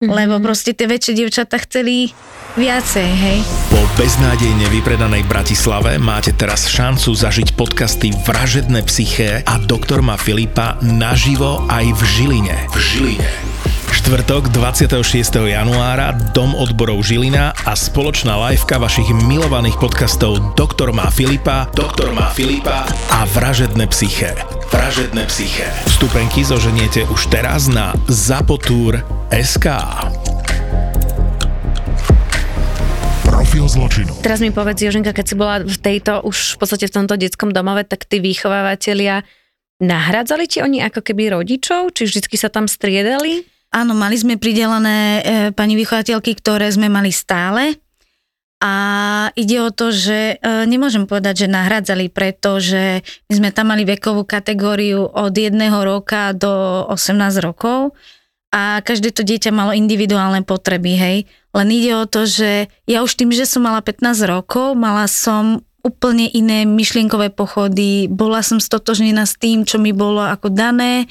Mm-hmm. 0.00 0.16
Lebo 0.16 0.34
proste 0.40 0.72
tie 0.72 0.88
väčšie 0.88 1.12
dievčatá 1.12 1.60
chceli 1.60 2.08
viacej, 2.56 3.04
hej. 3.04 3.38
Po 3.68 3.84
beznádejne 4.00 4.72
vypredanej 4.72 5.28
Bratislave 5.28 6.00
máte 6.00 6.32
teraz 6.32 6.72
šancu 6.72 7.12
zažiť 7.12 7.52
podcasty 7.52 8.08
Vražedné 8.24 8.80
psyché 8.88 9.44
a 9.44 9.60
Doktor 9.60 10.00
Ma 10.00 10.16
Filipa 10.16 10.80
naživo 10.80 11.68
aj 11.68 11.84
v 11.92 12.00
Žiline. 12.00 12.56
V 12.72 12.76
Žiline. 12.80 13.59
Štvrtok 13.90 14.54
26. 14.54 15.02
januára 15.50 16.14
Dom 16.30 16.54
odborov 16.54 17.02
Žilina 17.02 17.50
a 17.66 17.74
spoločná 17.74 18.38
liveka 18.38 18.78
vašich 18.78 19.10
milovaných 19.10 19.82
podcastov 19.82 20.54
Doktor 20.54 20.94
má 20.94 21.10
Filipa, 21.10 21.66
Doktor 21.74 22.14
má 22.14 22.30
Filipa 22.30 22.86
a 23.10 23.26
Vražedné 23.26 23.90
psyché. 23.90 24.38
Vražedné 24.70 25.26
psyché. 25.26 25.66
Vstupenky 25.90 26.46
zoženiete 26.46 27.02
už 27.10 27.34
teraz 27.34 27.66
na 27.66 27.90
SK. 29.34 29.66
Profil 33.26 33.66
zločinu. 33.66 34.14
Teraz 34.22 34.38
mi 34.38 34.54
povedz, 34.54 34.86
Joženka, 34.86 35.10
keď 35.10 35.26
si 35.26 35.34
bola 35.34 35.66
v 35.66 35.78
tejto, 35.82 36.22
už 36.22 36.54
v 36.54 36.56
podstate 36.62 36.86
v 36.86 36.94
tomto 36.94 37.18
detskom 37.18 37.50
domove, 37.50 37.82
tak 37.82 38.06
tí 38.06 38.22
vychovávateľia 38.22 39.26
nahradzali 39.82 40.46
ti 40.46 40.62
oni 40.62 40.78
ako 40.78 41.02
keby 41.02 41.34
rodičov? 41.34 41.90
Či 41.90 42.06
vždycky 42.06 42.38
sa 42.38 42.46
tam 42.52 42.70
striedali? 42.70 43.49
Áno, 43.70 43.94
mali 43.94 44.18
sme 44.18 44.34
pridelené 44.34 44.98
e, 44.98 45.20
pani 45.54 45.78
vychovateľky, 45.78 46.34
ktoré 46.42 46.66
sme 46.74 46.90
mali 46.90 47.14
stále. 47.14 47.78
A 48.60 48.74
ide 49.38 49.62
o 49.62 49.70
to, 49.70 49.94
že 49.94 50.36
e, 50.36 50.66
nemôžem 50.66 51.06
povedať, 51.06 51.46
že 51.46 51.54
nahradzali, 51.54 52.10
pretože 52.10 53.00
my 53.30 53.34
sme 53.38 53.48
tam 53.54 53.70
mali 53.70 53.86
vekovú 53.86 54.26
kategóriu 54.26 55.06
od 55.06 55.32
jedného 55.32 55.80
roka 55.86 56.34
do 56.34 56.84
18 56.90 57.40
rokov 57.40 57.94
a 58.50 58.82
každé 58.82 59.14
to 59.14 59.22
dieťa 59.22 59.54
malo 59.54 59.70
individuálne 59.70 60.42
potreby, 60.42 60.92
hej. 60.98 61.16
Len 61.54 61.68
ide 61.70 61.94
o 61.94 62.04
to, 62.10 62.26
že 62.26 62.66
ja 62.90 63.06
už 63.06 63.14
tým, 63.14 63.30
že 63.30 63.46
som 63.46 63.62
mala 63.62 63.80
15 63.80 64.26
rokov, 64.26 64.74
mala 64.74 65.06
som 65.06 65.62
úplne 65.80 66.28
iné 66.28 66.66
myšlienkové 66.66 67.32
pochody, 67.32 68.10
bola 68.10 68.42
som 68.44 68.60
stotožnená 68.60 69.24
s 69.24 69.38
tým, 69.38 69.64
čo 69.64 69.80
mi 69.80 69.94
bolo 69.96 70.20
ako 70.20 70.52
dané, 70.52 71.08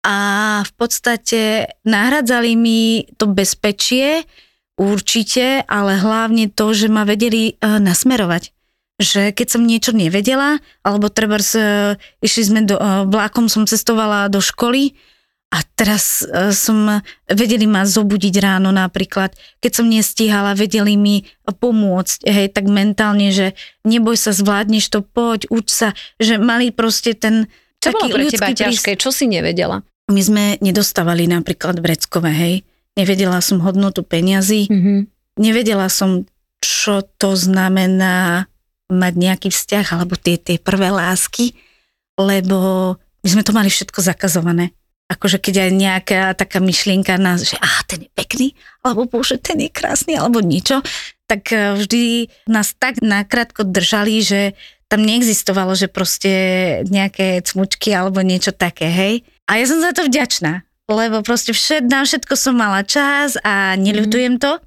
a 0.00 0.18
v 0.64 0.72
podstate 0.76 1.40
nahradzali 1.84 2.56
mi 2.56 3.04
to 3.20 3.28
bezpečie, 3.28 4.24
určite, 4.80 5.60
ale 5.68 6.00
hlavne 6.00 6.48
to, 6.48 6.72
že 6.72 6.88
ma 6.88 7.04
vedeli 7.04 7.60
uh, 7.60 7.76
nasmerovať. 7.76 8.48
Že 9.00 9.32
keď 9.36 9.46
som 9.48 9.68
niečo 9.68 9.92
nevedela, 9.92 10.56
alebo 10.80 11.12
treba 11.12 11.36
uh, 11.36 12.00
išli 12.24 12.42
sme 12.48 12.60
do, 12.64 12.80
uh, 12.80 13.04
vlákom 13.04 13.52
som 13.52 13.68
cestovala 13.68 14.32
do 14.32 14.40
školy 14.40 14.96
a 15.50 15.66
teraz 15.74 16.22
som, 16.54 17.02
vedeli 17.26 17.66
ma 17.66 17.82
zobudiť 17.82 18.34
ráno 18.38 18.70
napríklad, 18.70 19.34
keď 19.58 19.72
som 19.82 19.90
nestíhala, 19.90 20.54
vedeli 20.54 20.94
mi 20.94 21.26
pomôcť, 21.42 22.22
hej, 22.22 22.54
tak 22.54 22.70
mentálne, 22.70 23.34
že 23.34 23.58
neboj 23.82 24.14
sa, 24.14 24.30
zvládneš 24.30 24.94
to, 24.94 25.02
poď, 25.02 25.50
uč 25.50 25.74
sa, 25.74 25.90
že 26.22 26.38
mali 26.38 26.70
proste 26.70 27.18
ten, 27.18 27.50
čo 27.82 27.90
bolo 27.90 28.14
pre 28.14 28.30
teba 28.30 28.54
ťažké? 28.54 28.94
Čo 28.94 29.10
si 29.10 29.26
nevedela? 29.26 29.82
My 30.10 30.20
sme 30.20 30.44
nedostávali 30.58 31.30
napríklad 31.30 31.78
vreckové, 31.78 32.30
hej. 32.34 32.54
Nevedela 32.98 33.38
som 33.38 33.62
hodnotu 33.62 34.02
peňazí. 34.02 34.66
Mm-hmm. 34.66 34.98
Nevedela 35.38 35.86
som, 35.86 36.26
čo 36.58 37.06
to 37.16 37.38
znamená 37.38 38.50
mať 38.90 39.12
nejaký 39.14 39.48
vzťah, 39.54 39.86
alebo 39.94 40.18
tie, 40.18 40.34
tie 40.34 40.58
prvé 40.58 40.90
lásky, 40.90 41.54
lebo 42.18 42.98
my 43.22 43.28
sme 43.30 43.46
to 43.46 43.54
mali 43.54 43.70
všetko 43.70 44.02
zakazované. 44.02 44.74
Akože 45.10 45.42
keď 45.42 45.66
aj 45.66 45.70
nejaká 45.74 46.20
taká 46.38 46.58
myšlienka 46.62 47.18
nás, 47.18 47.42
že 47.42 47.58
á, 47.58 47.82
ten 47.86 48.06
je 48.06 48.10
pekný, 48.14 48.48
alebo 48.82 49.06
bože, 49.06 49.38
ten 49.38 49.58
je 49.58 49.70
krásny, 49.70 50.14
alebo 50.18 50.42
niečo, 50.42 50.82
tak 51.30 51.50
eh, 51.54 51.74
vždy 51.78 52.30
nás 52.50 52.74
tak 52.74 52.98
nakrátko 52.98 53.62
držali, 53.62 54.22
že 54.22 54.40
tam 54.90 55.06
neexistovalo, 55.06 55.78
že 55.78 55.86
proste 55.86 56.32
nejaké 56.90 57.46
cmučky 57.46 57.94
alebo 57.94 58.26
niečo 58.26 58.50
také, 58.50 58.90
hej. 58.90 59.14
A 59.50 59.58
ja 59.58 59.66
som 59.66 59.82
za 59.82 59.90
to 59.90 60.06
vďačná, 60.06 60.62
lebo 60.86 61.26
proste 61.26 61.50
všet, 61.50 61.90
na 61.90 62.06
všetko 62.06 62.38
som 62.38 62.54
mala 62.54 62.86
čas 62.86 63.34
a 63.42 63.74
neľutujem 63.74 64.38
to, 64.38 64.62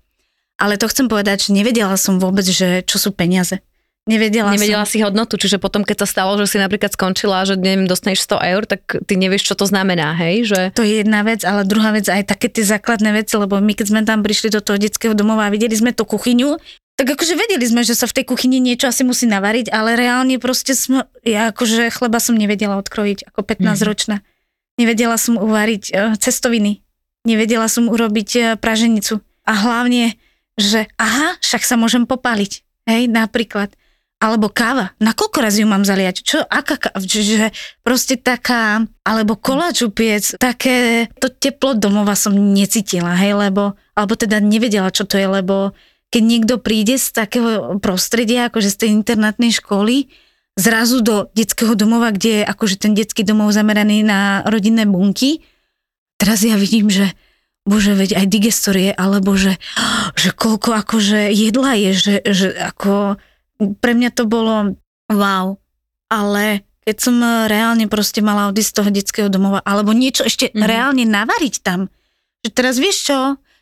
ale 0.60 0.76
to 0.76 0.92
chcem 0.92 1.08
povedať, 1.08 1.48
že 1.48 1.56
nevedela 1.56 1.96
som 1.96 2.20
vôbec, 2.20 2.44
že 2.44 2.84
čo 2.84 3.00
sú 3.00 3.16
peniaze. 3.16 3.64
Nevedela, 4.04 4.52
Nevedela 4.52 4.84
som. 4.84 4.92
si 4.92 5.00
hodnotu, 5.00 5.40
čiže 5.40 5.64
potom, 5.64 5.88
keď 5.88 6.04
sa 6.04 6.08
stalo, 6.12 6.36
že 6.36 6.52
si 6.52 6.60
napríklad 6.60 6.92
skončila, 6.92 7.48
že 7.48 7.56
neviem, 7.56 7.88
dostaneš 7.88 8.28
100 8.28 8.52
eur, 8.52 8.62
tak 8.68 9.00
ty 9.08 9.16
nevieš, 9.16 9.48
čo 9.48 9.56
to 9.56 9.64
znamená, 9.64 10.12
hej? 10.20 10.44
Že... 10.44 10.60
To 10.76 10.84
je 10.84 11.00
jedna 11.00 11.24
vec, 11.24 11.48
ale 11.48 11.64
druhá 11.64 11.96
vec 11.96 12.12
aj 12.12 12.28
také 12.28 12.52
tie 12.52 12.68
základné 12.68 13.16
veci, 13.16 13.40
lebo 13.40 13.64
my 13.64 13.72
keď 13.72 13.86
sme 13.88 14.02
tam 14.04 14.20
prišli 14.20 14.52
do 14.52 14.60
toho 14.60 14.76
detského 14.76 15.16
domova 15.16 15.48
a 15.48 15.54
videli 15.56 15.72
sme 15.72 15.96
tú 15.96 16.04
kuchyňu, 16.04 16.60
tak 17.00 17.16
akože 17.16 17.40
vedeli 17.40 17.64
sme, 17.64 17.88
že 17.88 17.96
sa 17.96 18.04
v 18.04 18.20
tej 18.20 18.26
kuchyni 18.28 18.60
niečo 18.60 18.92
asi 18.92 19.08
musí 19.08 19.24
navariť, 19.24 19.72
ale 19.72 19.96
reálne 19.96 20.36
proste 20.36 20.76
sme, 20.76 21.08
ja 21.24 21.56
akože 21.56 21.88
chleba 21.96 22.20
som 22.20 22.36
nevedela 22.36 22.76
odkrojiť 22.84 23.32
ako 23.32 23.40
15-ročná. 23.40 24.20
Mhm. 24.20 24.33
Nevedela 24.80 25.18
som 25.22 25.38
uvariť 25.38 25.84
uh, 25.94 25.98
cestoviny. 26.18 26.82
Nevedela 27.24 27.70
som 27.70 27.88
urobiť 27.88 28.30
uh, 28.38 28.44
praženicu. 28.58 29.22
A 29.44 29.54
hlavne, 29.54 30.16
že 30.56 30.88
aha, 30.96 31.38
však 31.44 31.64
sa 31.68 31.76
môžem 31.76 32.08
popaliť. 32.08 32.64
Hej, 32.90 33.12
napríklad. 33.12 33.76
Alebo 34.24 34.48
káva. 34.48 34.96
Na 35.04 35.12
koľko 35.12 35.44
razy 35.44 35.64
ju 35.64 35.68
mám 35.68 35.84
zaliať? 35.84 36.24
Čo, 36.24 36.48
aká 36.48 36.80
káva? 36.80 37.04
Že 37.04 37.52
proste 37.84 38.16
taká, 38.16 38.88
alebo 39.04 39.36
koláč 39.36 39.84
upiec, 39.84 40.40
také, 40.40 41.12
to 41.20 41.28
teplo 41.28 41.76
domova 41.76 42.16
som 42.16 42.32
necítila, 42.32 43.20
hej, 43.20 43.36
lebo, 43.36 43.76
alebo 43.92 44.16
teda 44.16 44.40
nevedela, 44.40 44.96
čo 44.96 45.04
to 45.04 45.20
je, 45.20 45.28
lebo 45.28 45.76
keď 46.08 46.24
niekto 46.24 46.56
príde 46.62 46.96
z 46.96 47.12
takého 47.12 47.82
prostredia, 47.84 48.48
akože 48.48 48.70
z 48.72 48.78
tej 48.86 48.90
internátnej 48.96 49.52
školy, 49.60 50.08
zrazu 50.54 51.02
do 51.02 51.30
detského 51.34 51.74
domova, 51.74 52.14
kde 52.14 52.42
je 52.42 52.44
akože 52.46 52.76
ten 52.78 52.94
detský 52.94 53.26
domov 53.26 53.54
zameraný 53.54 54.06
na 54.06 54.46
rodinné 54.46 54.86
bunky. 54.86 55.42
Teraz 56.22 56.46
ja 56.46 56.56
vidím, 56.56 56.94
že 56.94 57.10
bože, 57.66 57.96
veď 57.96 58.20
aj 58.20 58.26
digestorie, 58.28 58.90
alebo 58.94 59.34
že, 59.34 59.58
že 60.22 60.30
koľko 60.36 60.78
akože 60.86 61.32
jedla 61.34 61.74
je, 61.80 61.92
že, 61.96 62.16
že 62.28 62.48
ako 62.54 63.18
pre 63.80 63.94
mňa 63.96 64.10
to 64.14 64.24
bolo 64.28 64.78
wow, 65.10 65.58
ale 66.12 66.68
keď 66.84 66.98
som 67.00 67.16
reálne 67.48 67.88
proste 67.88 68.20
mala 68.20 68.52
odísť 68.52 68.70
z 68.70 68.78
toho 68.78 68.90
detského 68.92 69.30
domova, 69.32 69.64
alebo 69.64 69.96
niečo 69.96 70.28
ešte 70.28 70.52
mm-hmm. 70.52 70.68
reálne 70.68 71.06
navariť 71.08 71.56
tam, 71.64 71.88
že 72.44 72.50
teraz 72.52 72.76
vieš 72.76 73.08
čo, 73.08 73.20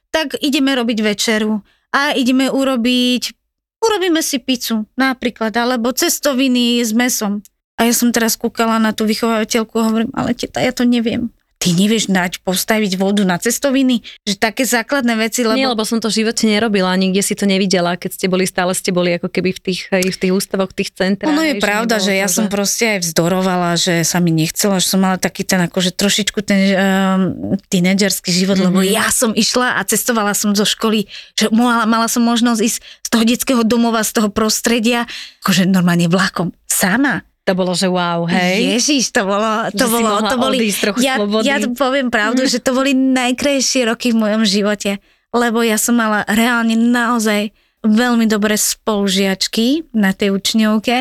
tak 0.10 0.36
ideme 0.42 0.74
robiť 0.74 0.98
večeru 1.06 1.62
a 1.94 2.18
ideme 2.18 2.50
urobiť, 2.50 3.41
urobíme 3.82 4.22
si 4.24 4.38
pizzu 4.40 4.88
napríklad, 4.96 5.52
alebo 5.58 5.92
cestoviny 5.92 6.80
s 6.80 6.94
mesom. 6.96 7.42
A 7.76 7.90
ja 7.90 7.94
som 7.98 8.14
teraz 8.14 8.38
kúkala 8.38 8.78
na 8.78 8.94
tú 8.94 9.10
vychovateľku 9.10 9.74
a 9.82 9.90
hovorím, 9.90 10.14
ale 10.14 10.38
teta, 10.38 10.62
ja 10.62 10.70
to 10.70 10.86
neviem 10.86 11.34
ty 11.62 11.78
nevieš 11.78 12.10
nať, 12.10 12.42
postaviť 12.42 12.98
vodu 12.98 13.22
na 13.22 13.38
cestoviny, 13.38 14.02
že 14.26 14.34
také 14.34 14.66
základné 14.66 15.14
veci, 15.14 15.46
lebo... 15.46 15.62
Nie, 15.62 15.70
lebo 15.70 15.86
som 15.86 16.02
to 16.02 16.10
v 16.10 16.26
živote 16.26 16.50
nerobila, 16.50 16.90
nikde 16.98 17.22
si 17.22 17.38
to 17.38 17.46
nevidela, 17.46 17.94
keď 18.02 18.18
ste 18.18 18.26
boli, 18.26 18.50
stále 18.50 18.74
ste 18.74 18.90
boli 18.90 19.14
ako 19.22 19.30
keby 19.30 19.54
v 19.54 19.60
tých, 19.62 19.80
v 19.94 20.18
tých 20.18 20.34
ústavoch, 20.34 20.74
v 20.74 20.82
tých 20.82 20.98
centrách. 20.98 21.30
Ono 21.30 21.46
je 21.46 21.62
pravda, 21.62 22.02
že 22.02 22.18
ja 22.18 22.26
som 22.26 22.50
proste 22.50 22.98
aj 22.98 23.06
vzdorovala, 23.06 23.78
že 23.78 24.02
sa 24.02 24.18
mi 24.18 24.34
nechcela, 24.34 24.82
že 24.82 24.90
som 24.90 25.06
mala 25.06 25.22
taký 25.22 25.46
ten 25.46 25.62
akože 25.62 25.94
trošičku 25.94 26.42
ten 26.42 26.60
um, 26.74 27.54
tínedžerský 27.70 28.34
život, 28.34 28.58
mm-hmm. 28.58 28.74
lebo 28.74 28.82
ja 28.82 29.06
som 29.14 29.30
išla 29.38 29.78
a 29.78 29.86
cestovala 29.86 30.34
som 30.34 30.58
zo 30.58 30.66
školy, 30.66 31.06
že 31.38 31.54
mala, 31.54 31.86
mala 31.86 32.10
som 32.10 32.26
možnosť 32.26 32.62
ísť 32.66 32.78
z 32.82 33.10
toho 33.14 33.24
detského 33.24 33.62
domova, 33.62 34.02
z 34.02 34.18
toho 34.18 34.34
prostredia, 34.34 35.06
akože 35.46 35.70
normálne 35.70 36.10
vlakom, 36.10 36.58
sama 36.66 37.22
to 37.52 37.60
bolo, 37.60 37.76
že 37.76 37.92
wow, 37.92 38.24
hej. 38.32 38.80
Ježiš, 38.80 39.12
to 39.12 39.28
bolo, 39.28 39.68
to 39.76 39.84
že 39.84 39.92
bolo, 39.92 40.24
to 40.24 40.38
boli, 40.40 40.72
ja, 41.04 41.20
ja 41.44 41.60
to 41.60 41.76
poviem 41.76 42.08
pravdu, 42.08 42.48
že 42.48 42.64
to 42.64 42.72
boli 42.72 42.96
najkrajšie 42.96 43.92
roky 43.92 44.16
v 44.16 44.24
mojom 44.24 44.48
živote, 44.48 45.04
lebo 45.36 45.60
ja 45.60 45.76
som 45.76 46.00
mala 46.00 46.24
reálne 46.32 46.80
naozaj 46.80 47.52
veľmi 47.84 48.32
dobré 48.32 48.56
spolužiačky 48.56 49.92
na 49.92 50.16
tej 50.16 50.32
učňovke 50.32 50.96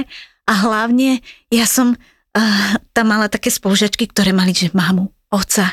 a 0.50 0.52
hlavne 0.66 1.22
ja 1.54 1.70
som 1.70 1.94
uh, 1.94 2.74
tam 2.90 3.06
mala 3.14 3.30
také 3.30 3.54
spolužiačky, 3.54 4.10
ktoré 4.10 4.34
mali, 4.34 4.50
že 4.50 4.74
mamu, 4.74 5.06
oca 5.30 5.70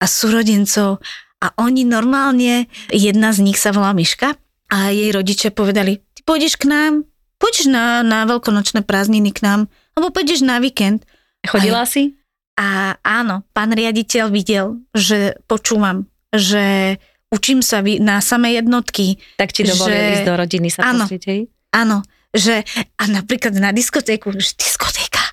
a 0.00 0.04
súrodencov 0.08 1.04
a 1.42 1.46
oni 1.60 1.84
normálne, 1.84 2.70
jedna 2.88 3.34
z 3.36 3.44
nich 3.44 3.60
sa 3.60 3.74
volá 3.74 3.92
Miška 3.92 4.40
a 4.72 4.88
jej 4.88 5.12
rodičia 5.12 5.52
povedali, 5.52 6.00
ty 6.16 6.24
pôjdeš 6.24 6.56
k 6.56 6.70
nám, 6.70 7.04
poďš 7.42 7.66
na, 7.66 8.06
na 8.06 8.22
veľkonočné 8.30 8.86
prázdniny 8.86 9.34
k 9.34 9.42
nám, 9.42 9.60
alebo 9.96 10.08
pôjdeš 10.12 10.44
na 10.44 10.58
víkend. 10.58 11.04
Chodila 11.44 11.84
a, 11.84 11.88
si? 11.88 12.16
A 12.56 12.96
áno, 13.02 13.42
pán 13.56 13.72
riaditeľ 13.72 14.30
videl, 14.30 14.80
že 14.92 15.40
počúvam, 15.48 16.06
že 16.32 16.96
učím 17.32 17.64
sa 17.64 17.80
na 17.80 18.20
samé 18.20 18.60
jednotky. 18.60 19.16
Tak 19.40 19.56
ti 19.56 19.64
dovolili 19.64 20.00
že, 20.00 20.12
ísť 20.20 20.26
do 20.28 20.34
rodiny 20.36 20.68
sa 20.68 20.80
áno, 20.84 21.04
pozrieť, 21.08 21.48
Áno, 21.72 22.04
že 22.32 22.64
a 23.00 23.04
napríklad 23.08 23.56
na 23.56 23.72
diskotéku, 23.72 24.32
že 24.36 24.52
diskotéka, 24.56 25.24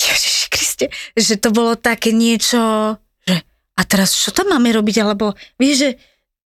Ježiši 0.00 0.46
Kriste, 0.48 0.86
že 1.16 1.36
to 1.36 1.52
bolo 1.52 1.76
také 1.76 2.10
niečo, 2.16 2.96
že 3.28 3.36
a 3.76 3.82
teraz 3.84 4.16
čo 4.16 4.32
tam 4.32 4.52
máme 4.56 4.72
robiť, 4.72 4.96
alebo 5.04 5.36
vieš, 5.60 5.76
že 5.76 5.90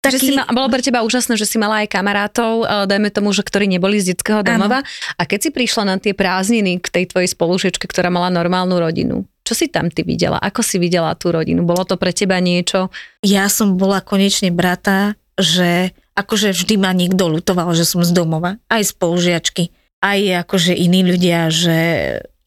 taký... 0.09 0.17
Že 0.17 0.21
si 0.23 0.33
ma, 0.39 0.45
bolo 0.49 0.69
pre 0.71 0.83
teba 0.83 1.03
úžasné, 1.03 1.35
že 1.35 1.47
si 1.49 1.57
mala 1.59 1.83
aj 1.83 1.89
kamarátov, 1.91 2.63
eh, 2.63 2.85
dajme 2.87 3.11
tomu, 3.11 3.35
že 3.35 3.43
ktorí 3.43 3.67
neboli 3.67 3.99
z 3.99 4.15
detského 4.15 4.47
domova. 4.47 4.81
Ano. 4.83 4.89
A 5.19 5.23
keď 5.27 5.49
si 5.49 5.51
prišla 5.51 5.83
na 5.85 5.97
tie 5.99 6.15
prázdniny 6.15 6.79
k 6.81 6.87
tej 6.87 7.05
tvojej 7.11 7.31
spolužiečke, 7.31 7.85
ktorá 7.91 8.09
mala 8.09 8.31
normálnu 8.31 8.79
rodinu, 8.79 9.27
čo 9.47 9.55
si 9.55 9.71
tam 9.71 9.91
ty 9.95 10.03
videla? 10.03 10.43
Ako 10.43 10.67
si 10.67 10.83
videla 10.83 11.15
tú 11.15 11.31
rodinu? 11.31 11.63
Bolo 11.63 11.87
to 11.87 11.95
pre 11.95 12.11
teba 12.11 12.43
niečo? 12.43 12.91
Ja 13.23 13.47
som 13.47 13.79
bola 13.79 14.03
konečne 14.03 14.51
brata, 14.51 15.15
že 15.39 15.95
akože 16.19 16.51
vždy 16.51 16.75
ma 16.81 16.91
niekto 16.91 17.31
lutoval, 17.31 17.71
že 17.77 17.87
som 17.87 18.03
z 18.03 18.11
domova, 18.11 18.59
aj 18.67 18.97
spolužiačky, 18.97 19.71
aj 20.03 20.49
akože 20.49 20.73
iní 20.75 21.07
ľudia, 21.07 21.53
že, 21.53 21.81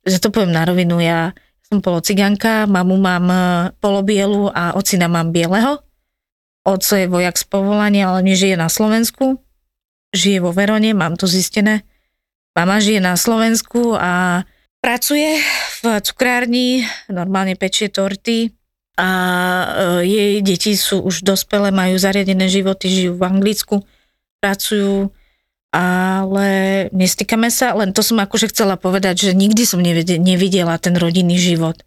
že 0.03 0.17
to 0.19 0.34
poviem 0.34 0.51
na 0.51 0.65
rovinu, 0.67 0.99
ja 0.99 1.31
som 1.69 1.79
polociganka, 1.86 2.65
mamu 2.65 2.97
mám 2.97 3.25
eh, 3.29 3.43
polobielu 3.77 4.49
a 4.51 4.73
ocina 4.73 5.05
mám 5.05 5.29
bieleho, 5.29 5.79
Oco 6.67 6.93
je 6.95 7.08
vojak 7.08 7.36
z 7.39 7.45
povolania, 7.48 8.12
ale 8.12 8.26
nežije 8.26 8.60
na 8.60 8.67
Slovensku. 8.67 9.39
Žije 10.12 10.39
vo 10.43 10.52
Verone, 10.52 10.91
mám 10.91 11.15
to 11.15 11.30
zistené. 11.30 11.86
Mama 12.58 12.82
žije 12.82 13.00
na 13.00 13.15
Slovensku 13.15 13.95
a 13.95 14.43
pracuje 14.84 15.39
v 15.80 15.84
cukrárni, 16.04 16.84
normálne 17.08 17.56
pečie 17.56 17.88
torty 17.88 18.52
a 19.00 19.10
e, 20.04 20.08
jej 20.08 20.34
deti 20.43 20.76
sú 20.76 21.00
už 21.00 21.24
dospelé, 21.24 21.72
majú 21.72 21.95
zariadené 21.95 22.52
životy, 22.52 22.91
žijú 22.91 23.15
v 23.15 23.24
Anglicku, 23.24 23.76
pracujú, 24.43 25.15
ale 25.72 26.48
nestýkame 26.91 27.48
sa, 27.54 27.72
len 27.78 27.93
to 27.95 28.02
som 28.02 28.19
akože 28.19 28.52
chcela 28.52 28.76
povedať, 28.76 29.30
že 29.30 29.38
nikdy 29.38 29.63
som 29.63 29.80
nevidela 29.80 30.76
ten 30.82 30.98
rodinný 30.98 31.38
život. 31.39 31.80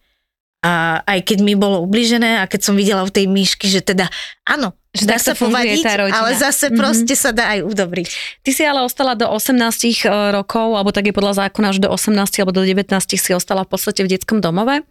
A 0.63 1.03
aj 1.03 1.27
keď 1.27 1.39
mi 1.43 1.59
bolo 1.59 1.83
ubližené 1.83 2.39
a 2.39 2.47
keď 2.47 2.71
som 2.71 2.79
videla 2.79 3.03
v 3.03 3.11
tej 3.11 3.27
myšky, 3.27 3.67
že 3.67 3.83
teda 3.83 4.07
áno, 4.47 4.79
že 4.95 5.11
dá 5.11 5.19
sa 5.19 5.35
povadiť, 5.35 5.83
ale 6.15 6.39
zase 6.39 6.71
mm-hmm. 6.71 6.79
proste 6.79 7.15
sa 7.19 7.35
dá 7.35 7.59
aj 7.59 7.67
udobriť. 7.67 8.09
Ty 8.47 8.51
si 8.55 8.63
ale 8.63 8.87
ostala 8.87 9.19
do 9.19 9.27
18 9.27 9.59
e, 9.59 10.07
rokov, 10.31 10.79
alebo 10.79 10.95
tak 10.95 11.11
je 11.11 11.17
podľa 11.17 11.49
zákona, 11.49 11.75
že 11.75 11.83
do 11.83 11.91
18 11.91 12.15
alebo 12.15 12.55
do 12.55 12.63
19 12.63 12.95
si 12.95 13.31
ostala 13.35 13.67
v 13.67 13.75
podstate 13.75 14.07
v 14.07 14.13
detskom 14.15 14.39
domove. 14.39 14.87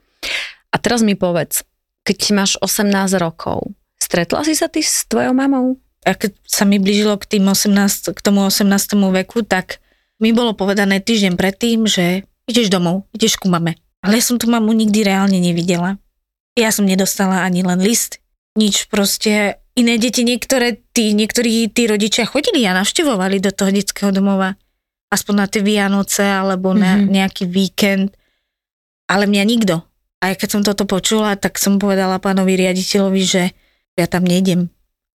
A 0.71 0.75
teraz 0.75 1.05
mi 1.05 1.15
povedz, 1.15 1.63
keď 2.03 2.17
máš 2.35 2.51
18 2.59 2.91
rokov, 3.21 3.71
stretla 4.01 4.41
si 4.43 4.57
sa 4.57 4.67
ty 4.67 4.83
s 4.83 5.07
tvojou 5.07 5.31
mamou? 5.37 5.79
A 6.01 6.17
keď 6.17 6.33
sa 6.49 6.65
mi 6.65 6.81
blížilo 6.81 7.15
k, 7.21 7.37
tým 7.37 7.45
18, 7.45 8.17
k 8.17 8.19
tomu 8.19 8.41
18. 8.43 8.65
veku, 9.23 9.45
tak 9.45 9.77
mi 10.17 10.33
bolo 10.33 10.57
povedané 10.57 10.97
týždeň 10.97 11.37
predtým, 11.37 11.85
že 11.85 12.25
ideš 12.49 12.73
domov, 12.73 13.05
ideš 13.13 13.37
ku 13.37 13.53
mame. 13.53 13.77
Ale 14.01 14.17
ja 14.17 14.23
som 14.25 14.41
tu 14.41 14.49
mamu 14.49 14.73
nikdy 14.73 15.05
reálne 15.05 15.37
nevidela. 15.37 16.01
Ja 16.57 16.73
som 16.73 16.89
nedostala 16.89 17.45
ani 17.45 17.61
len 17.61 17.79
list, 17.79 18.19
nič 18.57 18.89
proste. 18.91 19.61
Iné 19.71 19.95
deti, 19.95 20.27
niektoré 20.27 20.83
tí, 20.91 21.15
niektorí 21.15 21.71
tí 21.71 21.87
rodičia 21.87 22.27
chodili 22.27 22.67
a 22.67 22.75
navštevovali 22.75 23.39
do 23.39 23.55
toho 23.55 23.71
detského 23.71 24.11
domova. 24.11 24.59
Aspoň 25.07 25.33
na 25.39 25.47
tie 25.47 25.63
Vianoce 25.63 26.27
alebo 26.27 26.75
na 26.75 26.99
mm-hmm. 26.99 27.07
nejaký 27.07 27.43
víkend. 27.47 28.11
Ale 29.07 29.31
mňa 29.31 29.43
nikto. 29.47 29.79
A 30.19 30.35
keď 30.35 30.49
som 30.51 30.61
toto 30.67 30.83
počula, 30.83 31.39
tak 31.39 31.55
som 31.55 31.79
povedala 31.79 32.19
pánovi 32.19 32.59
riaditeľovi, 32.59 33.21
že 33.23 33.55
ja 33.95 34.05
tam 34.11 34.27
nejdem. 34.27 34.67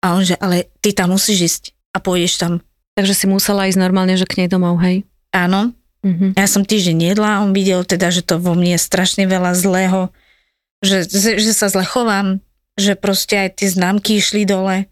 A 0.07 0.15
on, 0.15 0.23
že 0.23 0.39
ale 0.39 0.71
ty 0.79 0.95
tam 0.95 1.19
musíš 1.19 1.39
ísť 1.43 1.63
a 1.91 1.99
pôjdeš 1.99 2.39
tam. 2.39 2.63
Takže 2.95 3.15
si 3.15 3.27
musela 3.27 3.67
ísť 3.67 3.83
normálne, 3.83 4.15
že 4.15 4.29
k 4.29 4.39
nej 4.39 4.49
domov, 4.49 4.79
hej? 4.87 5.03
Áno, 5.35 5.75
Mm-hmm. 6.05 6.31
Ja 6.37 6.47
som 6.47 6.69
týždeň 6.69 7.17
jedla 7.17 7.41
on 7.41 7.57
videl 7.57 7.81
teda, 7.89 8.13
že 8.13 8.21
to 8.21 8.37
vo 8.37 8.53
mne 8.53 8.77
je 8.77 8.81
strašne 8.85 9.25
veľa 9.25 9.57
zlého, 9.57 10.13
že, 10.85 11.09
že 11.09 11.53
sa 11.57 11.73
zle 11.73 11.83
chovám, 11.83 12.45
že 12.77 12.93
proste 12.93 13.49
aj 13.49 13.65
tie 13.65 13.69
známky 13.73 14.21
išli 14.21 14.45
dole, 14.45 14.85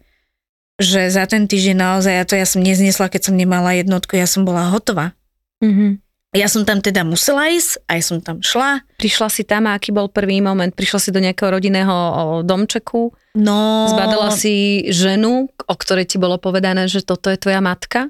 že 0.81 1.13
za 1.13 1.29
ten 1.29 1.45
týždeň 1.45 1.77
naozaj, 1.77 2.13
ja 2.17 2.25
to 2.25 2.33
ja 2.33 2.47
som 2.49 2.65
neznesla, 2.65 3.13
keď 3.13 3.29
som 3.29 3.37
nemala 3.37 3.77
jednotku, 3.77 4.17
ja 4.17 4.25
som 4.25 4.41
bola 4.41 4.73
hotová. 4.73 5.13
Mm-hmm. 5.61 6.01
Ja 6.33 6.49
som 6.49 6.65
tam 6.65 6.81
teda 6.81 7.05
musela 7.05 7.45
ísť, 7.45 7.85
aj 7.85 7.99
som 8.01 8.17
tam 8.17 8.41
šla. 8.41 8.81
Prišla 8.97 9.29
si 9.29 9.45
tam 9.45 9.69
a 9.69 9.77
aký 9.77 9.93
bol 9.93 10.09
prvý 10.09 10.41
moment? 10.41 10.73
Prišla 10.73 10.97
si 10.97 11.09
do 11.13 11.21
nejakého 11.21 11.53
rodinného 11.53 11.93
domčeku? 12.41 13.13
No... 13.37 13.85
Zbadala 13.93 14.33
si 14.33 14.89
ženu, 14.89 15.45
o 15.45 15.75
ktorej 15.77 16.09
ti 16.09 16.17
bolo 16.17 16.41
povedané, 16.41 16.89
že 16.89 17.05
toto 17.05 17.29
je 17.29 17.37
tvoja 17.37 17.61
matka? 17.61 18.09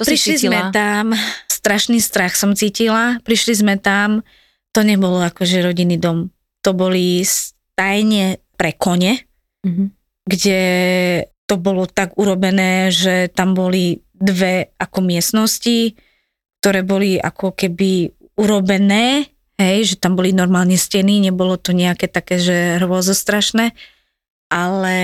Čo 0.00 0.08
Prišli 0.08 0.40
si 0.40 0.48
sme 0.48 0.72
tam, 0.72 1.12
strašný 1.44 2.00
strach 2.00 2.32
som 2.32 2.56
cítila, 2.56 3.20
prišli 3.20 3.52
sme 3.52 3.76
tam, 3.76 4.24
to 4.72 4.80
nebolo 4.80 5.20
akože 5.20 5.60
rodinný 5.60 6.00
dom, 6.00 6.32
to 6.64 6.72
boli 6.72 7.20
stajne 7.20 8.40
pre 8.56 8.72
kone, 8.72 9.20
mm-hmm. 9.60 9.86
kde 10.24 10.60
to 11.44 11.54
bolo 11.60 11.84
tak 11.84 12.16
urobené, 12.16 12.88
že 12.88 13.28
tam 13.28 13.52
boli 13.52 14.00
dve 14.16 14.72
ako 14.80 15.04
miestnosti, 15.04 15.92
ktoré 16.64 16.80
boli 16.80 17.20
ako 17.20 17.52
keby 17.52 18.08
urobené, 18.40 19.28
hej, 19.60 19.78
že 19.84 19.96
tam 20.00 20.16
boli 20.16 20.32
normálne 20.32 20.80
steny, 20.80 21.20
nebolo 21.20 21.60
to 21.60 21.76
nejaké 21.76 22.08
také, 22.08 22.40
že 22.40 22.80
hrôzostrašné, 22.80 23.76
ale 24.48 24.96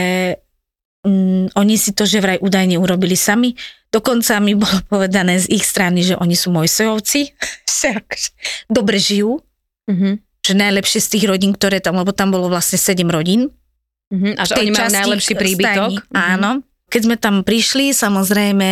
mm, 1.06 1.54
oni 1.54 1.74
si 1.78 1.94
to 1.94 2.02
že 2.02 2.18
vraj 2.18 2.42
údajne 2.42 2.76
urobili 2.82 3.14
sami. 3.14 3.54
Dokonca 3.94 4.42
mi 4.42 4.58
bolo 4.58 4.82
povedané 4.92 5.38
z 5.38 5.46
ich 5.54 5.62
strany, 5.62 6.02
že 6.02 6.18
oni 6.18 6.34
sú 6.34 6.50
sojovci, 6.50 7.30
že 7.78 8.02
akože 8.02 8.30
dobre 8.66 8.98
žijú, 8.98 9.38
mm-hmm. 9.86 10.14
že 10.42 10.52
najlepšie 10.52 10.98
z 10.98 11.08
tých 11.16 11.24
rodín, 11.30 11.54
ktoré 11.54 11.78
tam, 11.78 11.96
lebo 12.02 12.10
tam 12.10 12.34
bolo 12.34 12.50
vlastne 12.50 12.76
7 12.76 13.06
rodín. 13.06 13.54
Mm-hmm. 14.10 14.34
A 14.38 14.42
že 14.46 14.54
oni 14.58 14.70
majú 14.74 14.90
najlepší 14.90 15.34
príbytok. 15.34 15.90
Mm-hmm. 16.02 16.14
Áno. 16.14 16.50
Keď 16.86 17.00
sme 17.02 17.16
tam 17.18 17.42
prišli, 17.42 17.90
samozrejme 17.90 18.70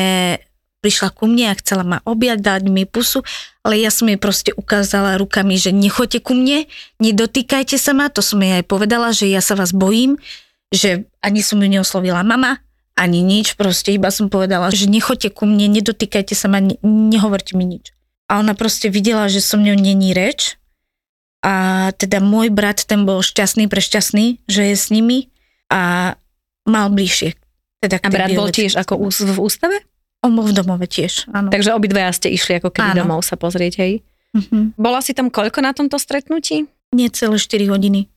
prišla 0.85 1.17
ku 1.17 1.25
mne 1.25 1.49
a 1.49 1.59
chcela 1.59 1.81
ma 1.81 1.99
objať, 2.05 2.45
dať 2.45 2.63
mi 2.69 2.85
pusu, 2.85 3.25
ale 3.65 3.81
ja 3.81 3.89
som 3.89 4.05
jej 4.05 4.21
proste 4.21 4.53
ukázala 4.53 5.17
rukami, 5.17 5.57
že 5.57 5.73
nechoďte 5.73 6.21
ku 6.21 6.37
mne, 6.37 6.69
nedotýkajte 7.01 7.81
sa 7.81 7.97
ma, 7.97 8.13
to 8.13 8.21
som 8.21 8.45
jej 8.45 8.61
aj 8.61 8.69
povedala, 8.69 9.17
že 9.17 9.33
ja 9.33 9.41
sa 9.41 9.57
vás 9.57 9.73
bojím, 9.73 10.21
že 10.75 11.07
ani 11.23 11.41
som 11.41 11.63
ju 11.63 11.69
neoslovila 11.71 12.27
mama, 12.27 12.59
ani 12.95 13.23
nič, 13.23 13.55
proste 13.55 13.95
iba 13.95 14.11
som 14.11 14.31
povedala, 14.31 14.71
že 14.71 14.91
nechoďte 14.91 15.35
ku 15.35 15.47
mne, 15.47 15.71
nedotýkajte 15.71 16.35
sa 16.35 16.47
ma, 16.47 16.63
ne, 16.63 16.79
nehovorte 16.83 17.55
mi 17.59 17.67
nič. 17.67 17.91
A 18.31 18.43
ona 18.43 18.55
proste 18.55 18.91
videla, 18.91 19.31
že 19.31 19.43
so 19.43 19.59
mňou 19.59 19.79
není 19.79 20.15
reč 20.15 20.59
a 21.45 21.91
teda 21.99 22.25
môj 22.25 22.49
brat 22.55 22.87
ten 22.89 23.05
bol 23.05 23.21
šťastný, 23.21 23.69
prešťastný, 23.69 24.47
že 24.49 24.63
je 24.73 24.77
s 24.79 24.89
nimi 24.89 25.29
a 25.69 26.15
mal 26.65 26.89
bližšie. 26.89 27.37
Teda 27.85 28.01
a 28.01 28.09
brat 28.09 28.33
bol 28.33 28.49
tiež 28.49 28.81
ako 28.81 29.11
v 29.13 29.39
ústave? 29.43 29.77
On 30.25 30.33
bol 30.33 30.49
v 30.49 30.57
domove 30.57 30.89
tiež, 30.89 31.29
áno. 31.37 31.53
Takže 31.53 31.77
obidvaja 31.77 32.09
ste 32.17 32.33
išli 32.33 32.57
ako 32.57 32.73
keby 32.73 32.97
áno. 32.97 32.99
domov 33.05 33.21
sa 33.29 33.37
pozrieť, 33.37 33.85
hej? 33.85 34.01
Uh-huh. 34.33 34.73
Bola 34.81 35.05
si 35.05 35.13
tam 35.13 35.29
koľko 35.29 35.61
na 35.61 35.77
tomto 35.77 36.01
stretnutí? 36.01 36.65
Nie 36.97 37.13
celé 37.13 37.37
4 37.37 37.69
hodiny. 37.69 38.09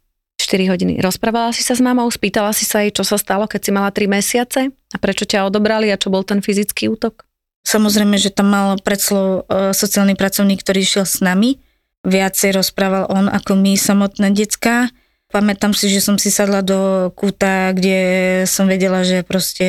4 0.48 0.72
hodiny. 0.72 1.04
Rozprávala 1.04 1.52
si 1.52 1.60
sa 1.60 1.76
s 1.76 1.84
mamou, 1.84 2.08
spýtala 2.08 2.56
si 2.56 2.64
sa 2.64 2.80
jej, 2.80 2.96
čo 2.96 3.04
sa 3.04 3.20
stalo, 3.20 3.52
keď 3.52 3.62
si 3.68 3.72
mala 3.76 3.92
3 3.92 4.08
mesiace 4.08 4.72
a 4.72 4.98
prečo 4.98 5.28
ťa 5.28 5.44
odobrali 5.44 5.92
a 5.92 6.00
čo 6.00 6.08
bol 6.08 6.24
ten 6.24 6.40
fyzický 6.40 6.88
útok? 6.88 7.28
Samozrejme, 7.68 8.16
že 8.16 8.32
tam 8.32 8.56
mal 8.56 8.80
predslov 8.80 9.44
uh, 9.44 9.76
sociálny 9.76 10.16
pracovník, 10.16 10.64
ktorý 10.64 10.88
šiel 10.88 11.04
s 11.04 11.20
nami. 11.20 11.60
Viacej 12.08 12.56
rozprával 12.56 13.12
on 13.12 13.28
ako 13.28 13.60
my 13.60 13.76
samotné 13.76 14.32
decka. 14.32 14.88
Pamätám 15.28 15.76
si, 15.76 15.92
že 15.92 16.00
som 16.00 16.16
si 16.16 16.32
sadla 16.32 16.64
do 16.64 17.12
kúta, 17.12 17.76
kde 17.76 18.00
som 18.48 18.72
vedela, 18.72 19.04
že 19.04 19.28
proste 19.28 19.68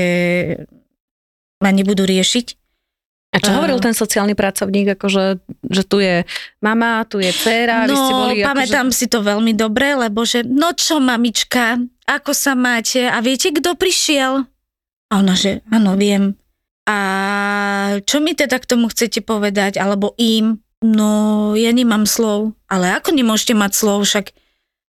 ma 1.59 1.75
nebudú 1.75 2.07
riešiť. 2.07 2.55
A 3.29 3.37
čo 3.45 3.53
uh, 3.53 3.61
hovoril 3.61 3.77
ten 3.79 3.93
sociálny 3.93 4.33
pracovník, 4.33 4.97
akože, 4.97 5.25
že 5.69 5.83
tu 5.85 6.01
je 6.01 6.25
mama, 6.65 7.05
tu 7.05 7.21
je 7.21 7.29
dcéra, 7.29 7.85
no, 7.85 7.93
vy 7.93 7.97
ste 7.97 8.13
boli... 8.17 8.35
Akože- 8.41 8.49
pamätám 8.49 8.89
akože... 8.89 8.99
si 8.99 9.07
to 9.07 9.19
veľmi 9.21 9.53
dobre, 9.53 9.93
lebo 9.95 10.25
že, 10.25 10.41
no 10.49 10.73
čo 10.73 10.97
mamička, 10.97 11.77
ako 12.09 12.33
sa 12.33 12.57
máte 12.57 13.05
a 13.05 13.21
viete, 13.21 13.53
kto 13.53 13.77
prišiel? 13.77 14.49
A 15.09 15.13
ona, 15.21 15.37
že 15.37 15.61
áno, 15.69 15.97
viem. 15.97 16.41
A 16.89 16.97
čo 18.09 18.25
mi 18.25 18.33
teda 18.33 18.57
k 18.57 18.69
tomu 18.69 18.89
chcete 18.89 19.21
povedať, 19.21 19.77
alebo 19.77 20.17
im? 20.17 20.65
No, 20.81 21.53
ja 21.53 21.69
nemám 21.69 22.09
slov. 22.09 22.57
Ale 22.65 22.97
ako 22.97 23.13
nemôžete 23.13 23.53
mať 23.53 23.73
slov, 23.77 24.09
však 24.09 24.33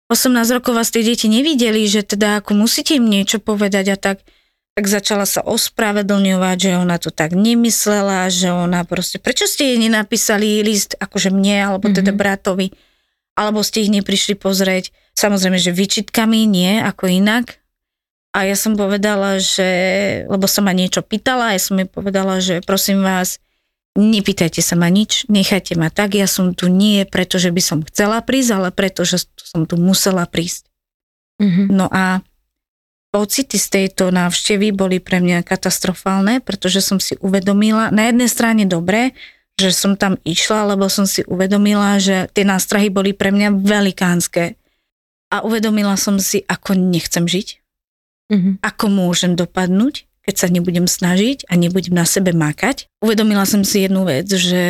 18 0.07 0.55
rokov 0.55 0.73
vás 0.79 0.89
tie 0.95 1.03
deti 1.03 1.27
nevideli, 1.27 1.85
že 1.85 2.07
teda 2.07 2.39
ako 2.39 2.55
musíte 2.55 2.95
im 2.95 3.05
niečo 3.05 3.37
povedať 3.43 3.85
a 3.93 3.97
tak 3.99 4.23
tak 4.79 4.87
začala 4.87 5.27
sa 5.27 5.43
ospravedlňovať, 5.43 6.55
že 6.55 6.79
ona 6.79 6.95
to 6.95 7.11
tak 7.11 7.35
nemyslela, 7.35 8.31
že 8.31 8.47
ona 8.47 8.87
proste, 8.87 9.19
prečo 9.19 9.43
ste 9.43 9.75
jej 9.75 9.77
nenapísali 9.83 10.63
list 10.63 10.95
akože 10.95 11.35
mne, 11.35 11.67
alebo 11.67 11.91
teda 11.91 12.15
mm-hmm. 12.15 12.23
bratovi, 12.23 12.71
alebo 13.35 13.59
ste 13.59 13.83
ich 13.83 13.91
neprišli 13.91 14.39
pozrieť. 14.39 14.95
Samozrejme, 15.19 15.59
že 15.59 15.75
vyčitkami 15.75 16.47
nie, 16.47 16.79
ako 16.79 17.11
inak. 17.11 17.59
A 18.31 18.47
ja 18.47 18.55
som 18.55 18.79
povedala, 18.79 19.43
že, 19.43 19.67
lebo 20.31 20.47
som 20.47 20.63
ma 20.63 20.71
niečo 20.71 21.03
pýtala, 21.03 21.51
ja 21.51 21.59
som 21.59 21.75
jej 21.75 21.89
povedala, 21.91 22.39
že 22.39 22.63
prosím 22.63 23.03
vás, 23.03 23.43
nepýtajte 23.99 24.63
sa 24.63 24.79
ma 24.79 24.87
nič, 24.87 25.27
nechajte 25.27 25.75
ma 25.75 25.91
tak, 25.91 26.15
ja 26.15 26.23
som 26.23 26.55
tu 26.55 26.71
nie 26.71 27.03
preto, 27.03 27.35
že 27.35 27.51
by 27.51 27.59
som 27.59 27.83
chcela 27.83 28.23
prísť, 28.23 28.51
ale 28.55 28.69
preto, 28.71 29.03
že 29.03 29.27
som 29.43 29.67
tu 29.67 29.75
musela 29.75 30.23
prísť. 30.23 30.71
Mm-hmm. 31.43 31.67
No 31.67 31.91
a 31.91 32.23
pocity 33.09 33.57
z 33.57 33.67
tejto 33.69 34.13
návštevy 34.13 34.73
boli 34.73 35.01
pre 35.01 35.21
mňa 35.21 35.45
katastrofálne, 35.45 36.41
pretože 36.41 36.81
som 36.85 37.01
si 37.01 37.17
uvedomila, 37.21 37.89
na 37.89 38.09
jednej 38.09 38.29
strane 38.29 38.63
dobre, 38.69 39.17
že 39.59 39.75
som 39.75 39.99
tam 39.99 40.15
išla, 40.23 40.71
lebo 40.73 40.87
som 40.87 41.03
si 41.03 41.25
uvedomila, 41.27 41.99
že 41.99 42.31
tie 42.31 42.47
nástrahy 42.47 42.87
boli 42.87 43.11
pre 43.11 43.35
mňa 43.35 43.59
velikánske. 43.59 44.55
A 45.29 45.43
uvedomila 45.43 45.99
som 45.99 46.17
si, 46.17 46.41
ako 46.47 46.73
nechcem 46.73 47.27
žiť, 47.27 47.47
mm-hmm. 48.33 48.53
ako 48.63 48.85
môžem 48.87 49.35
dopadnúť, 49.35 50.07
keď 50.23 50.35
sa 50.39 50.47
nebudem 50.47 50.87
snažiť 50.87 51.49
a 51.51 51.53
nebudem 51.59 51.93
na 51.93 52.07
sebe 52.07 52.31
mákať. 52.31 52.87
Uvedomila 53.03 53.43
som 53.43 53.61
si 53.67 53.85
jednu 53.85 54.07
vec, 54.07 54.29
že 54.31 54.63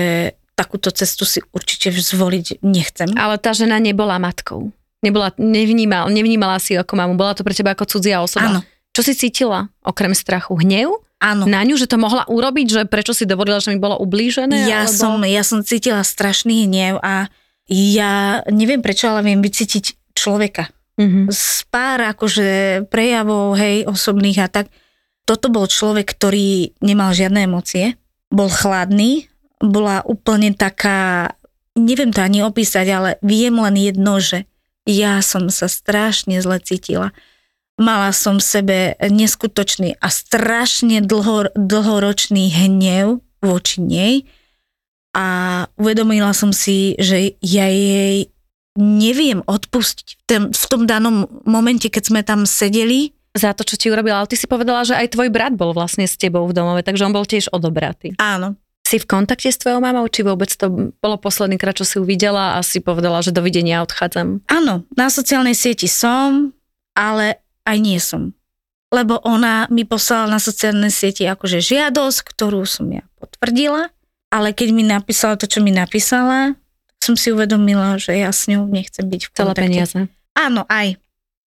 takúto 0.58 0.92
cestu 0.92 1.24
si 1.24 1.40
určite 1.56 1.94
zvoliť 1.96 2.60
nechcem. 2.66 3.16
Ale 3.16 3.40
tá 3.40 3.56
žena 3.56 3.80
nebola 3.80 4.20
matkou. 4.20 4.76
Nebola, 5.00 5.32
nevnímal, 5.40 6.12
nevnímala 6.12 6.60
si 6.60 6.76
ako 6.76 6.94
mamu, 7.00 7.16
bola 7.16 7.32
to 7.32 7.48
pre 7.48 7.56
teba 7.56 7.72
ako 7.72 7.88
cudzia 7.88 8.20
osoba. 8.20 8.60
Áno. 8.60 8.62
Čo 8.92 9.02
si 9.06 9.14
cítila 9.16 9.72
okrem 9.80 10.12
strachu? 10.12 10.60
Hnev? 10.60 10.92
Áno. 11.20 11.48
Na 11.48 11.64
ňu, 11.64 11.76
že 11.76 11.88
to 11.88 12.00
mohla 12.00 12.24
urobiť, 12.28 12.68
že 12.68 12.82
prečo 12.88 13.16
si 13.16 13.24
dovolila, 13.28 13.60
že 13.60 13.72
mi 13.72 13.80
bolo 13.80 14.00
ublížené? 14.00 14.68
Ja, 14.68 14.88
alebo... 14.88 14.96
som, 14.96 15.16
ja 15.24 15.44
som 15.44 15.64
cítila 15.64 16.04
strašný 16.04 16.68
hnev 16.68 17.00
a 17.00 17.32
ja 17.70 18.42
neviem 18.50 18.82
prečo, 18.82 19.08
ale 19.08 19.24
viem 19.24 19.40
vycítiť 19.40 20.16
človeka. 20.18 20.72
Mm-hmm. 21.00 21.32
Z 21.32 21.70
pár 21.72 22.04
akože 22.12 22.84
prejavov, 22.92 23.56
hej, 23.56 23.88
osobných 23.88 24.40
a 24.44 24.52
tak. 24.52 24.68
Toto 25.24 25.54
bol 25.54 25.70
človek, 25.70 26.10
ktorý 26.10 26.76
nemal 26.82 27.14
žiadne 27.14 27.46
emócie, 27.46 27.96
bol 28.34 28.50
chladný, 28.50 29.30
bola 29.62 30.02
úplne 30.04 30.52
taká, 30.58 31.30
neviem 31.78 32.10
to 32.10 32.26
ani 32.26 32.42
opísať, 32.42 32.88
ale 32.90 33.10
viem 33.22 33.54
len 33.54 33.76
jedno, 33.78 34.18
že 34.18 34.49
ja 34.90 35.22
som 35.22 35.54
sa 35.54 35.70
strašne 35.70 36.42
zle 36.42 36.58
cítila. 36.58 37.14
Mala 37.78 38.10
som 38.12 38.42
v 38.42 38.50
sebe 38.50 38.78
neskutočný 39.00 40.02
a 40.02 40.10
strašne 40.10 41.00
dlho, 41.06 41.54
dlhoročný 41.54 42.50
hnev 42.52 43.22
voči 43.40 43.80
nej 43.80 44.16
a 45.16 45.64
uvedomila 45.80 46.36
som 46.36 46.52
si, 46.52 46.98
že 47.00 47.40
ja 47.40 47.70
jej 47.70 48.28
neviem 48.76 49.46
odpustiť 49.46 50.08
v 50.08 50.24
tom, 50.28 50.44
v 50.52 50.66
tom 50.68 50.82
danom 50.84 51.16
momente, 51.48 51.88
keď 51.88 52.04
sme 52.04 52.22
tam 52.26 52.44
sedeli. 52.44 53.16
Za 53.30 53.54
to, 53.54 53.62
čo 53.62 53.78
ti 53.78 53.94
urobila, 53.94 54.26
ale 54.26 54.28
ty 54.28 54.34
si 54.34 54.50
povedala, 54.50 54.82
že 54.82 54.98
aj 54.98 55.14
tvoj 55.14 55.30
brat 55.30 55.54
bol 55.54 55.70
vlastne 55.70 56.10
s 56.10 56.18
tebou 56.18 56.50
v 56.50 56.56
domove, 56.58 56.82
takže 56.82 57.06
on 57.06 57.14
bol 57.14 57.30
tiež 57.30 57.54
odobratý. 57.54 58.18
Áno, 58.18 58.58
si 58.90 58.98
v 58.98 59.06
kontakte 59.06 59.54
s 59.54 59.62
tvojou 59.62 59.86
mamou, 59.86 60.10
či 60.10 60.26
vôbec 60.26 60.50
to 60.50 60.90
bolo 60.98 61.16
posledný 61.22 61.62
krát, 61.62 61.78
čo 61.78 61.86
si 61.86 62.02
uvidela 62.02 62.58
a 62.58 62.66
si 62.66 62.82
povedala, 62.82 63.22
že 63.22 63.30
dovidenia 63.30 63.86
odchádzam? 63.86 64.42
Áno, 64.50 64.90
na 64.98 65.14
sociálnej 65.14 65.54
sieti 65.54 65.86
som, 65.86 66.50
ale 66.98 67.38
aj 67.70 67.78
nie 67.78 68.02
som. 68.02 68.34
Lebo 68.90 69.22
ona 69.22 69.70
mi 69.70 69.86
poslala 69.86 70.26
na 70.26 70.40
sociálnej 70.42 70.90
sieti 70.90 71.30
akože 71.30 71.62
žiadosť, 71.62 72.26
ktorú 72.34 72.66
som 72.66 72.90
ja 72.90 73.06
potvrdila, 73.22 73.94
ale 74.34 74.58
keď 74.58 74.74
mi 74.74 74.82
napísala 74.82 75.38
to, 75.38 75.46
čo 75.46 75.62
mi 75.62 75.70
napísala, 75.70 76.58
tak 76.90 76.98
som 76.98 77.14
si 77.14 77.30
uvedomila, 77.30 78.02
že 78.02 78.18
ja 78.18 78.34
s 78.34 78.50
ňou 78.50 78.66
nechcem 78.66 79.06
byť 79.06 79.22
v 79.22 79.30
kontakte. 79.30 79.54
Celé 79.54 79.70
peniaze. 79.70 80.00
Áno, 80.34 80.66
aj. 80.66 80.98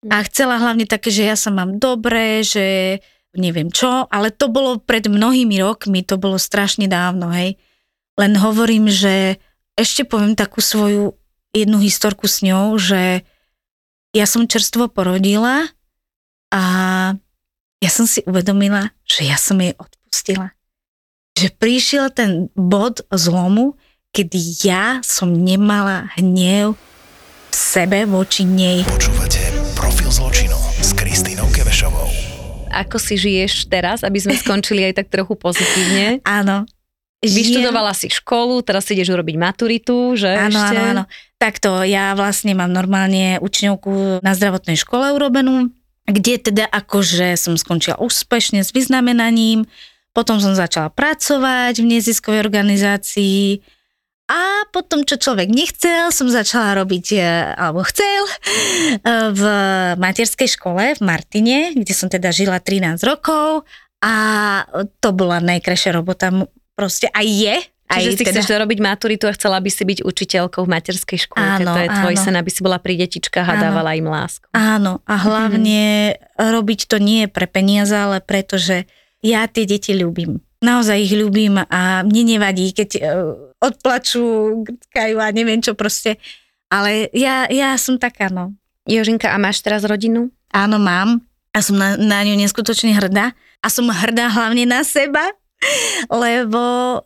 A 0.05 0.21
chcela 0.29 0.61
hlavne 0.61 0.85
také, 0.85 1.09
že 1.09 1.25
ja 1.25 1.33
sa 1.33 1.49
mám 1.49 1.81
dobre, 1.81 2.45
že 2.45 3.01
neviem 3.35 3.71
čo, 3.71 4.07
ale 4.11 4.31
to 4.31 4.51
bolo 4.51 4.79
pred 4.79 5.07
mnohými 5.07 5.59
rokmi, 5.63 6.03
to 6.03 6.19
bolo 6.19 6.35
strašne 6.35 6.87
dávno, 6.91 7.31
hej. 7.31 7.55
Len 8.19 8.35
hovorím, 8.35 8.91
že 8.91 9.39
ešte 9.79 10.03
poviem 10.03 10.35
takú 10.35 10.59
svoju 10.59 11.15
jednu 11.55 11.79
historku 11.79 12.27
s 12.27 12.43
ňou, 12.43 12.75
že 12.75 13.23
ja 14.11 14.25
som 14.27 14.47
čerstvo 14.47 14.91
porodila 14.91 15.71
a 16.51 16.63
ja 17.79 17.89
som 17.89 18.03
si 18.03 18.19
uvedomila, 18.27 18.91
že 19.07 19.25
ja 19.25 19.39
som 19.39 19.57
jej 19.57 19.73
odpustila. 19.79 20.51
Že 21.39 21.47
prišiel 21.55 22.05
ten 22.11 22.51
bod 22.53 23.07
zlomu, 23.09 23.79
kedy 24.11 24.67
ja 24.67 24.99
som 25.01 25.31
nemala 25.31 26.11
hnev 26.19 26.75
v 27.51 27.55
sebe 27.55 28.03
voči 28.03 28.43
nej. 28.43 28.83
Počúvate 28.83 29.39
Profil 29.73 30.11
zločinu 30.11 30.59
s 30.83 30.91
Kristýnou 30.91 31.47
Kevešovou 31.55 32.30
ako 32.71 32.97
si 32.97 33.19
žiješ 33.19 33.67
teraz, 33.67 34.01
aby 34.01 34.17
sme 34.17 34.33
skončili 34.39 34.87
aj 34.87 35.03
tak 35.03 35.07
trochu 35.11 35.35
pozitívne. 35.35 36.23
Áno. 36.39 36.63
Vyštudovala 37.21 37.93
si 37.93 38.09
školu, 38.09 38.65
teraz 38.65 38.89
si 38.89 38.97
ideš 38.97 39.13
urobiť 39.13 39.37
maturitu, 39.37 40.17
že 40.17 40.33
áno, 40.33 40.57
ešte? 40.57 40.73
Áno, 40.73 40.81
áno, 40.89 41.03
Takto, 41.37 41.85
ja 41.85 42.17
vlastne 42.17 42.57
mám 42.57 42.73
normálne 42.73 43.37
učňovku 43.41 44.25
na 44.25 44.33
zdravotnej 44.33 44.73
škole 44.73 45.13
urobenú, 45.13 45.69
kde 46.09 46.41
teda 46.41 46.65
akože 46.65 47.37
som 47.37 47.53
skončila 47.61 48.01
úspešne 48.01 48.65
s 48.65 48.73
vyznamenaním, 48.73 49.69
potom 50.17 50.41
som 50.41 50.57
začala 50.57 50.89
pracovať 50.89 51.81
v 51.81 51.97
neziskovej 51.97 52.41
organizácii, 52.41 53.61
a 54.31 54.63
potom, 54.71 55.03
čo 55.03 55.19
človek 55.19 55.51
nechcel, 55.51 56.07
som 56.15 56.31
začala 56.31 56.79
robiť, 56.79 57.05
e, 57.11 57.21
alebo 57.59 57.83
chcel, 57.83 58.23
e, 58.23 58.35
v 59.35 59.43
materskej 59.99 60.55
škole 60.55 60.95
v 60.95 61.01
Martine, 61.03 61.75
kde 61.75 61.91
som 61.91 62.07
teda 62.07 62.31
žila 62.31 62.63
13 62.63 63.03
rokov 63.03 63.67
a 63.99 64.15
to 65.03 65.11
bola 65.11 65.43
najkrajšia 65.43 65.91
robota, 65.91 66.31
proste 66.79 67.11
aj 67.11 67.27
je. 67.27 67.55
Aj 67.91 67.99
Čiže 67.99 68.11
si 68.15 68.23
teda... 68.23 68.39
chceš 68.39 68.55
robiť 68.55 68.79
maturitu 68.79 69.27
a 69.27 69.35
chcela 69.35 69.59
by 69.59 69.67
si 69.67 69.83
byť 69.83 70.07
učiteľkou 70.07 70.63
v 70.63 70.69
materskej 70.79 71.19
škole, 71.27 71.43
áno, 71.43 71.75
to 71.75 71.79
je 71.83 71.89
tvoj 71.91 72.15
áno. 72.15 72.23
sen, 72.23 72.35
aby 72.39 72.47
si 72.47 72.63
bola 72.63 72.79
pri 72.79 73.03
detičkách 73.03 73.43
a 73.43 73.55
áno. 73.59 73.63
dávala 73.67 73.99
im 73.99 74.07
lásku. 74.07 74.47
Áno, 74.55 75.03
a 75.03 75.15
hlavne 75.19 76.15
mm-hmm. 76.15 76.39
robiť 76.39 76.87
to 76.87 77.03
nie 77.03 77.27
pre 77.27 77.51
peniaze, 77.51 77.91
ale 77.91 78.23
preto, 78.23 78.55
že 78.55 78.87
ja 79.19 79.43
tie 79.51 79.67
deti 79.67 79.91
ľúbim 79.91 80.39
naozaj 80.61 80.97
ich 81.01 81.13
ľúbim 81.17 81.57
a 81.57 82.05
mne 82.05 82.37
nevadí, 82.37 82.71
keď 82.71 82.89
uh, 83.01 83.03
odplačú, 83.59 84.61
grkajú 84.61 85.17
a 85.17 85.33
neviem 85.33 85.59
čo 85.59 85.73
proste. 85.73 86.21
Ale 86.71 87.11
ja, 87.11 87.49
ja 87.51 87.75
som 87.75 87.99
taká, 87.99 88.31
no. 88.31 88.55
Jožinka, 88.87 89.29
a 89.29 89.37
máš 89.41 89.59
teraz 89.59 89.83
rodinu? 89.83 90.31
Áno, 90.53 90.79
mám. 90.79 91.19
A 91.51 91.59
som 91.59 91.75
na, 91.75 91.99
na 91.99 92.23
ňu 92.23 92.39
neskutočne 92.39 92.95
hrdá. 92.95 93.35
A 93.59 93.67
som 93.67 93.85
hrdá 93.91 94.31
hlavne 94.31 94.63
na 94.63 94.81
seba, 94.81 95.21
lebo 96.23 96.61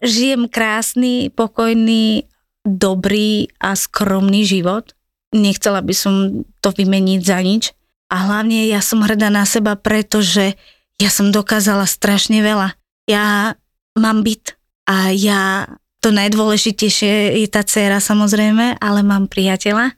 žijem 0.06 0.46
krásny, 0.48 1.34
pokojný, 1.34 2.30
dobrý 2.64 3.50
a 3.60 3.74
skromný 3.74 4.46
život. 4.46 4.94
Nechcela 5.36 5.84
by 5.84 5.96
som 5.98 6.46
to 6.62 6.70
vymeniť 6.72 7.22
za 7.26 7.40
nič. 7.42 7.64
A 8.08 8.30
hlavne 8.30 8.70
ja 8.70 8.80
som 8.86 9.02
hrdá 9.02 9.34
na 9.34 9.44
seba, 9.44 9.76
pretože 9.76 10.54
ja 11.02 11.10
som 11.12 11.34
dokázala 11.34 11.90
strašne 11.90 12.40
veľa. 12.40 12.78
Ja 13.06 13.54
mám 13.96 14.26
byt 14.26 14.58
a 14.90 15.14
ja 15.14 15.70
to 16.02 16.14
najdôležitejšie 16.14 17.42
je 17.42 17.48
tá 17.50 17.66
dcera 17.66 17.98
samozrejme, 17.98 18.78
ale 18.78 19.00
mám 19.02 19.26
priateľa, 19.26 19.98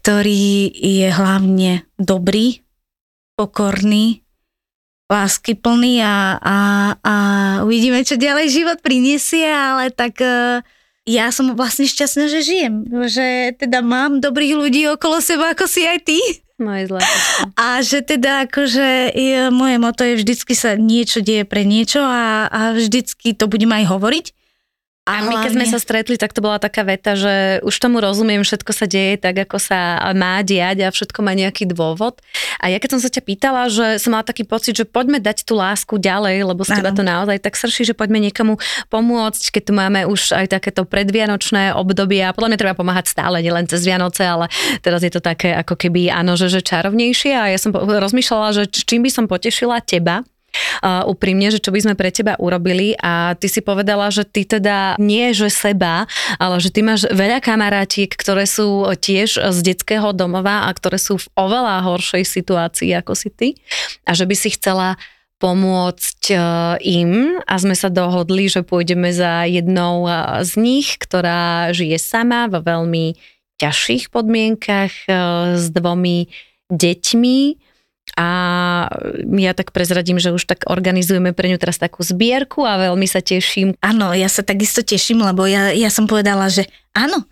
ktorý 0.00 0.68
je 0.76 1.08
hlavne 1.08 1.88
dobrý, 1.96 2.60
pokorný, 3.32 4.26
láskyplný 5.08 6.04
a, 6.04 6.36
a, 6.36 6.56
a 7.00 7.14
uvidíme, 7.64 8.04
čo 8.04 8.20
ďalej 8.20 8.52
život 8.52 8.78
priniesie, 8.84 9.46
ale 9.48 9.88
tak 9.94 10.18
uh, 10.20 10.60
ja 11.06 11.30
som 11.30 11.54
vlastne 11.54 11.86
šťastná, 11.86 12.26
že 12.26 12.42
žijem, 12.42 12.74
že 13.06 13.54
teda 13.54 13.80
mám 13.80 14.18
dobrých 14.18 14.58
ľudí 14.58 14.82
okolo 14.90 15.22
seba, 15.22 15.54
ako 15.54 15.64
si 15.70 15.86
aj 15.86 16.02
ty. 16.02 16.18
Moje 16.56 16.88
zlé. 16.88 17.04
A 17.60 17.84
že 17.84 18.00
teda 18.00 18.48
akože 18.48 19.12
je, 19.12 19.52
moje 19.52 19.76
moto 19.76 20.00
je 20.08 20.16
vždycky 20.16 20.56
sa 20.56 20.72
niečo 20.72 21.20
deje 21.20 21.44
pre 21.44 21.68
niečo 21.68 22.00
a, 22.00 22.48
a 22.48 22.72
vždycky 22.72 23.36
to 23.36 23.44
budem 23.44 23.76
aj 23.76 23.84
hovoriť. 23.92 24.26
A 25.06 25.22
my, 25.22 25.38
keď 25.38 25.54
sme 25.54 25.66
sa 25.70 25.78
stretli, 25.78 26.18
tak 26.18 26.34
to 26.34 26.42
bola 26.42 26.58
taká 26.58 26.82
veta, 26.82 27.14
že 27.14 27.62
už 27.62 27.78
tomu 27.78 28.02
rozumiem, 28.02 28.42
všetko 28.42 28.74
sa 28.74 28.90
deje 28.90 29.22
tak, 29.22 29.38
ako 29.38 29.62
sa 29.62 30.02
má 30.18 30.42
diať 30.42 30.82
a 30.82 30.90
všetko 30.90 31.22
má 31.22 31.30
nejaký 31.30 31.70
dôvod. 31.70 32.18
A 32.58 32.74
ja 32.74 32.82
keď 32.82 32.98
som 32.98 33.00
sa 33.00 33.06
ťa 33.06 33.22
pýtala, 33.22 33.70
že 33.70 34.02
som 34.02 34.18
mala 34.18 34.26
taký 34.26 34.42
pocit, 34.42 34.74
že 34.74 34.82
poďme 34.82 35.22
dať 35.22 35.46
tú 35.46 35.54
lásku 35.54 35.94
ďalej, 36.02 36.50
lebo 36.50 36.66
z 36.66 36.82
teba 36.82 36.90
to 36.90 37.06
naozaj 37.06 37.38
tak 37.38 37.54
srší, 37.54 37.86
že 37.86 37.94
poďme 37.94 38.18
niekomu 38.18 38.58
pomôcť, 38.90 39.54
keď 39.54 39.62
tu 39.62 39.72
máme 39.78 40.10
už 40.10 40.34
aj 40.34 40.58
takéto 40.58 40.82
predvianočné 40.82 41.78
obdobie. 41.78 42.26
A 42.26 42.34
podľa 42.34 42.50
mňa 42.50 42.58
treba 42.58 42.74
pomáhať 42.74 43.06
stále, 43.06 43.46
nielen 43.46 43.70
cez 43.70 43.86
Vianoce, 43.86 44.26
ale 44.26 44.50
teraz 44.82 45.06
je 45.06 45.14
to 45.14 45.22
také 45.22 45.54
ako 45.54 45.78
keby 45.78 46.10
áno, 46.10 46.34
že, 46.34 46.50
že 46.50 46.66
čarovnejšie. 46.66 47.30
A 47.30 47.54
ja 47.54 47.58
som 47.62 47.70
rozmýšľala, 47.70 48.58
že 48.58 48.62
čím 48.74 49.06
by 49.06 49.10
som 49.14 49.30
potešila 49.30 49.78
teba, 49.86 50.26
uh, 50.82 51.06
úprimne, 51.06 51.48
že 51.52 51.62
čo 51.62 51.72
by 51.72 51.80
sme 51.82 51.94
pre 51.94 52.10
teba 52.12 52.36
urobili? 52.36 52.96
A 53.00 53.34
ty 53.36 53.46
si 53.46 53.60
povedala, 53.64 54.08
že 54.12 54.24
ty 54.26 54.44
teda 54.44 54.96
nie 54.96 55.32
že 55.36 55.52
seba, 55.52 56.08
ale 56.40 56.60
že 56.60 56.72
ty 56.72 56.80
máš 56.84 57.08
veľa 57.08 57.40
kamarátiek, 57.44 58.10
ktoré 58.12 58.48
sú 58.48 58.88
tiež 58.96 59.38
z 59.38 59.58
detského 59.60 60.12
domova 60.16 60.66
a 60.66 60.70
ktoré 60.74 60.96
sú 61.00 61.20
v 61.20 61.26
oveľa 61.36 61.84
horšej 61.84 62.24
situácii 62.24 62.92
ako 62.96 63.12
si 63.14 63.28
ty. 63.32 63.48
A 64.08 64.16
že 64.16 64.24
by 64.24 64.34
si 64.36 64.54
chcela 64.54 64.96
pomôcť 65.36 66.32
im. 66.80 67.40
A 67.44 67.54
sme 67.60 67.76
sa 67.76 67.92
dohodli, 67.92 68.48
že 68.48 68.64
pôjdeme 68.64 69.12
za 69.12 69.44
jednou 69.44 70.08
z 70.40 70.52
nich, 70.56 70.96
ktorá 70.96 71.72
žije 71.76 72.00
sama 72.00 72.48
vo 72.48 72.64
veľmi 72.64 73.16
ťažších 73.60 74.12
podmienkach 74.12 74.92
s 75.56 75.66
dvomi 75.72 76.28
deťmi 76.72 77.38
a 78.16 78.28
ja 79.36 79.52
tak 79.52 79.76
prezradím, 79.76 80.16
že 80.16 80.32
už 80.32 80.48
tak 80.48 80.64
organizujeme 80.64 81.36
pre 81.36 81.52
ňu 81.52 81.60
teraz 81.60 81.76
takú 81.76 82.00
zbierku 82.00 82.64
a 82.64 82.88
veľmi 82.88 83.04
sa 83.04 83.20
teším. 83.20 83.76
Áno, 83.84 84.16
ja 84.16 84.32
sa 84.32 84.40
takisto 84.40 84.80
teším, 84.80 85.20
lebo 85.20 85.44
ja, 85.44 85.68
ja 85.76 85.92
som 85.92 86.08
povedala, 86.08 86.48
že 86.48 86.64
áno. 86.96 87.28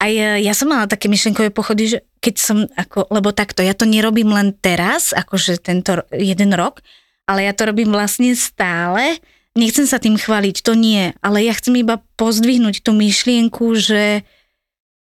A 0.00 0.08
ja, 0.08 0.40
ja 0.40 0.56
som 0.56 0.72
mala 0.72 0.88
také 0.88 1.12
myšlenkové 1.12 1.52
pochody, 1.52 1.96
že 1.96 1.98
keď 2.24 2.34
som, 2.40 2.58
ako, 2.72 3.08
lebo 3.12 3.36
takto, 3.36 3.60
ja 3.60 3.76
to 3.76 3.84
nerobím 3.84 4.32
len 4.32 4.56
teraz, 4.56 5.12
akože 5.12 5.60
tento 5.60 6.08
jeden 6.08 6.56
rok, 6.56 6.80
ale 7.28 7.44
ja 7.44 7.52
to 7.52 7.68
robím 7.68 7.92
vlastne 7.92 8.32
stále. 8.32 9.20
Nechcem 9.54 9.84
sa 9.84 10.00
tým 10.00 10.16
chváliť, 10.16 10.64
to 10.64 10.72
nie, 10.72 11.12
ale 11.20 11.44
ja 11.44 11.52
chcem 11.52 11.78
iba 11.78 12.00
pozdvihnúť 12.16 12.80
tú 12.80 12.96
myšlienku, 12.96 13.76
že 13.76 14.24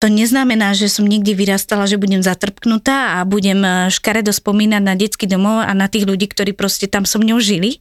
to 0.03 0.11
neznamená, 0.11 0.75
že 0.75 0.91
som 0.91 1.07
niekde 1.07 1.31
vyrastala, 1.39 1.87
že 1.87 1.95
budem 1.95 2.27
zatrpknutá 2.27 3.23
a 3.23 3.23
budem 3.23 3.63
eh, 3.63 3.87
škaredo 3.87 4.35
spomínať 4.35 4.83
na 4.83 4.99
detský 4.99 5.31
domov 5.31 5.63
a 5.63 5.71
na 5.79 5.87
tých 5.87 6.11
ľudí, 6.11 6.27
ktorí 6.27 6.59
proste 6.59 6.91
tam 6.91 7.07
so 7.07 7.23
mňou 7.23 7.39
žili. 7.39 7.79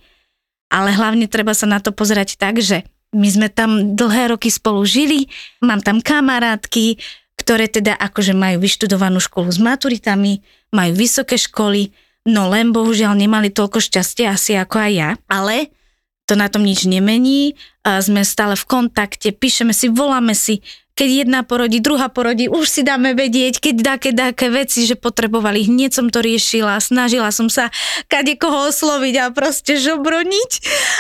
Ale 0.70 0.94
hlavne 0.94 1.26
treba 1.26 1.58
sa 1.58 1.66
na 1.66 1.82
to 1.82 1.90
pozerať 1.90 2.38
tak, 2.38 2.62
že 2.62 2.86
my 3.12 3.28
sme 3.28 3.48
tam 3.50 3.98
dlhé 3.98 4.38
roky 4.38 4.54
spolu 4.54 4.86
žili, 4.86 5.28
mám 5.60 5.82
tam 5.84 6.00
kamarátky, 6.00 6.96
ktoré 7.36 7.68
teda 7.68 7.98
akože 7.98 8.38
majú 8.38 8.64
vyštudovanú 8.64 9.20
školu 9.20 9.52
s 9.52 9.60
maturitami, 9.60 10.40
majú 10.72 10.96
vysoké 10.96 11.36
školy, 11.36 11.92
no 12.30 12.48
len 12.48 12.72
bohužiaľ 12.72 13.18
nemali 13.18 13.52
toľko 13.52 13.84
šťastia 13.84 14.32
asi 14.32 14.56
ako 14.56 14.78
aj 14.80 14.92
ja, 14.96 15.10
ale 15.28 15.76
to 16.24 16.40
na 16.40 16.48
tom 16.48 16.64
nič 16.64 16.88
nemení, 16.88 17.60
sme 17.84 18.24
stále 18.24 18.56
v 18.56 18.64
kontakte, 18.64 19.36
píšeme 19.36 19.76
si, 19.76 19.92
voláme 19.92 20.32
si, 20.32 20.64
keď 21.02 21.26
jedna 21.26 21.42
porodí, 21.42 21.82
druhá 21.82 22.14
porodí, 22.14 22.46
už 22.46 22.70
si 22.70 22.86
dáme 22.86 23.18
vedieť, 23.18 23.58
keď 23.58 23.76
dáke, 23.82 24.10
dáke 24.14 24.54
veci, 24.54 24.86
že 24.86 24.94
potrebovali, 24.94 25.66
hneď 25.66 25.98
som 25.98 26.14
to 26.14 26.22
riešila, 26.22 26.78
snažila 26.78 27.34
som 27.34 27.50
sa 27.50 27.74
kade 28.06 28.38
koho 28.38 28.70
osloviť 28.70 29.16
a 29.18 29.34
proste 29.34 29.82
žobroniť, 29.82 30.52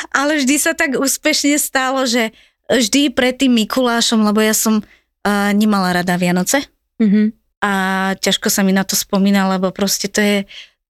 ale 0.09 0.41
vždy 0.41 0.57
sa 0.57 0.73
tak 0.73 0.97
úspešne 0.97 1.61
stalo, 1.61 2.09
že 2.09 2.33
vždy 2.65 3.13
pred 3.13 3.37
tým 3.37 3.53
Mikulášom, 3.53 4.25
lebo 4.25 4.41
ja 4.41 4.57
som 4.57 4.81
uh, 4.81 5.53
nemala 5.53 6.01
rada 6.01 6.17
Vianoce. 6.17 6.65
Mm-hmm. 7.01 7.33
a 7.65 7.73
ťažko 8.21 8.53
sa 8.53 8.61
mi 8.61 8.77
na 8.77 8.85
to 8.85 8.93
spomína, 8.93 9.49
lebo 9.49 9.73
proste 9.73 10.05
to 10.05 10.21
je 10.21 10.37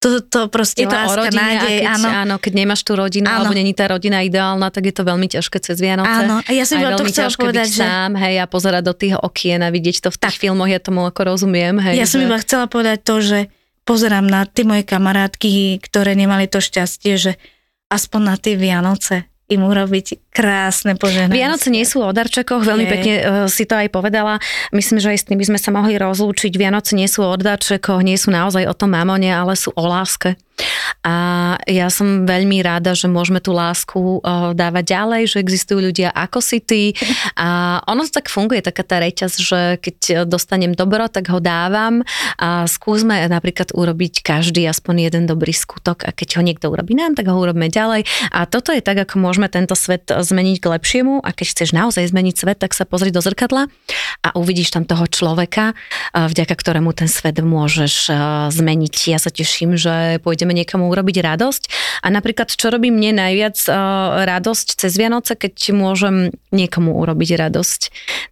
to, 0.01 0.17
to 0.25 0.49
proste 0.49 0.81
je 0.81 0.89
to 0.89 0.97
láska, 0.97 1.13
o 1.13 1.15
rodine, 1.21 1.37
nádej, 1.37 1.77
keď, 1.77 1.93
áno. 1.93 2.07
áno, 2.09 2.35
keď 2.41 2.53
nemáš 2.57 2.81
tú 2.81 2.97
rodinu, 2.97 3.29
áno. 3.29 3.45
alebo 3.45 3.53
není 3.53 3.69
tá 3.77 3.85
rodina 3.85 4.25
ideálna, 4.25 4.73
tak 4.73 4.89
je 4.89 4.93
to 4.97 5.05
veľmi 5.05 5.29
ťažké 5.29 5.61
cez 5.61 5.77
Vianoce. 5.77 6.25
Áno, 6.25 6.41
a 6.41 6.49
ja 6.49 6.65
som 6.65 6.81
iba 6.81 6.97
to 6.97 7.05
chcela 7.05 7.29
povedať, 7.29 7.69
byť 7.69 7.77
že... 7.77 7.81
sám, 7.85 8.11
hej, 8.17 8.35
a 8.41 8.45
pozerať 8.49 8.83
do 8.89 8.93
tých 8.97 9.13
okien 9.21 9.61
a 9.61 9.69
vidieť 9.69 10.09
to 10.09 10.09
v 10.09 10.17
tých 10.17 10.35
tak. 10.35 10.41
filmoch, 10.41 10.65
ja 10.65 10.81
tomu 10.81 11.05
ako 11.05 11.37
rozumiem, 11.37 11.77
hej. 11.77 12.01
Ja 12.01 12.09
že... 12.09 12.17
som 12.17 12.19
iba 12.25 12.41
chcela 12.41 12.65
povedať 12.65 13.05
to, 13.05 13.21
že 13.21 13.39
pozerám 13.85 14.25
na 14.25 14.49
tie 14.49 14.65
moje 14.65 14.89
kamarátky, 14.89 15.77
ktoré 15.85 16.17
nemali 16.17 16.49
to 16.49 16.57
šťastie, 16.57 17.21
že 17.21 17.31
aspoň 17.93 18.21
na 18.25 18.35
tie 18.41 18.57
Vianoce 18.57 19.29
im 19.53 19.61
urobiť 19.61 20.30
krásne 20.31 20.95
požehnanie. 20.95 21.35
Vianoce 21.35 21.67
nie 21.67 21.83
sú 21.83 21.99
o 21.99 22.11
darčekoch, 22.11 22.63
veľmi 22.63 22.87
je. 22.87 22.91
pekne 22.91 23.13
uh, 23.19 23.23
si 23.51 23.67
to 23.67 23.75
aj 23.75 23.91
povedala. 23.91 24.39
Myslím, 24.71 25.03
že 25.03 25.11
aj 25.11 25.19
s 25.19 25.27
tým 25.27 25.37
by 25.37 25.45
sme 25.51 25.59
sa 25.59 25.69
mohli 25.75 25.99
rozlúčiť. 25.99 26.55
Vianoce 26.55 26.95
nie 26.95 27.11
sú 27.11 27.27
o 27.27 27.35
darčekoch, 27.35 27.99
nie 27.99 28.15
sú 28.15 28.31
naozaj 28.31 28.63
o 28.63 28.73
tom 28.73 28.95
mamone, 28.95 29.27
ale 29.27 29.59
sú 29.59 29.75
o 29.75 29.83
láske. 29.83 30.39
A 31.01 31.57
ja 31.65 31.89
som 31.89 32.29
veľmi 32.29 32.61
rada, 32.61 32.93
že 32.93 33.09
môžeme 33.09 33.41
tú 33.41 33.51
lásku 33.51 34.21
uh, 34.21 34.53
dávať 34.53 34.93
ďalej, 34.93 35.21
že 35.35 35.37
existujú 35.41 35.79
ľudia 35.81 36.13
ako 36.13 36.39
si 36.39 36.61
ty. 36.61 36.93
A 37.35 37.81
ono 37.89 38.05
tak 38.05 38.29
funguje, 38.29 38.61
taká 38.61 38.85
tá 38.85 39.01
reťaz, 39.01 39.41
že 39.41 39.81
keď 39.81 40.29
dostanem 40.29 40.77
dobro, 40.77 41.09
tak 41.09 41.33
ho 41.33 41.41
dávam 41.41 42.05
a 42.37 42.69
skúsme 42.69 43.25
napríklad 43.25 43.73
urobiť 43.73 44.21
každý 44.21 44.63
aspoň 44.69 45.09
jeden 45.09 45.23
dobrý 45.25 45.51
skutok 45.51 46.05
a 46.05 46.13
keď 46.13 46.37
ho 46.37 46.41
niekto 46.45 46.69
urobí 46.69 46.93
nám, 46.93 47.17
tak 47.17 47.27
ho 47.27 47.35
urobíme 47.35 47.73
ďalej. 47.73 48.05
A 48.29 48.45
toto 48.45 48.69
je 48.69 48.85
tak, 48.85 49.01
ako 49.01 49.17
môžeme 49.17 49.49
tento 49.49 49.73
svet 49.73 50.05
zmeniť 50.23 50.57
k 50.63 50.71
lepšiemu 50.71 51.21
a 51.21 51.29
keď 51.35 51.47
chceš 51.51 51.69
naozaj 51.75 52.09
zmeniť 52.09 52.35
svet, 52.37 52.57
tak 52.61 52.71
sa 52.77 52.87
pozri 52.87 53.11
do 53.11 53.19
zrkadla 53.19 53.67
a 54.23 54.29
uvidíš 54.39 54.71
tam 54.71 54.87
toho 54.87 55.05
človeka, 55.09 55.75
vďaka 56.15 56.55
ktorému 56.55 56.95
ten 56.95 57.11
svet 57.11 57.43
môžeš 57.43 58.07
zmeniť. 58.55 58.95
Ja 59.11 59.19
sa 59.19 59.33
teším, 59.33 59.75
že 59.75 60.23
pôjdeme 60.23 60.55
niekomu 60.55 60.87
urobiť 60.87 61.21
radosť 61.21 61.63
a 62.05 62.07
napríklad, 62.07 62.47
čo 62.47 62.71
robí 62.71 62.87
mne 62.87 63.19
najviac 63.19 63.59
radosť 64.23 64.67
cez 64.79 64.95
Vianoce, 64.95 65.35
keď 65.35 65.75
môžem 65.75 66.31
niekomu 66.55 66.95
urobiť 66.95 67.35
radosť. 67.35 67.81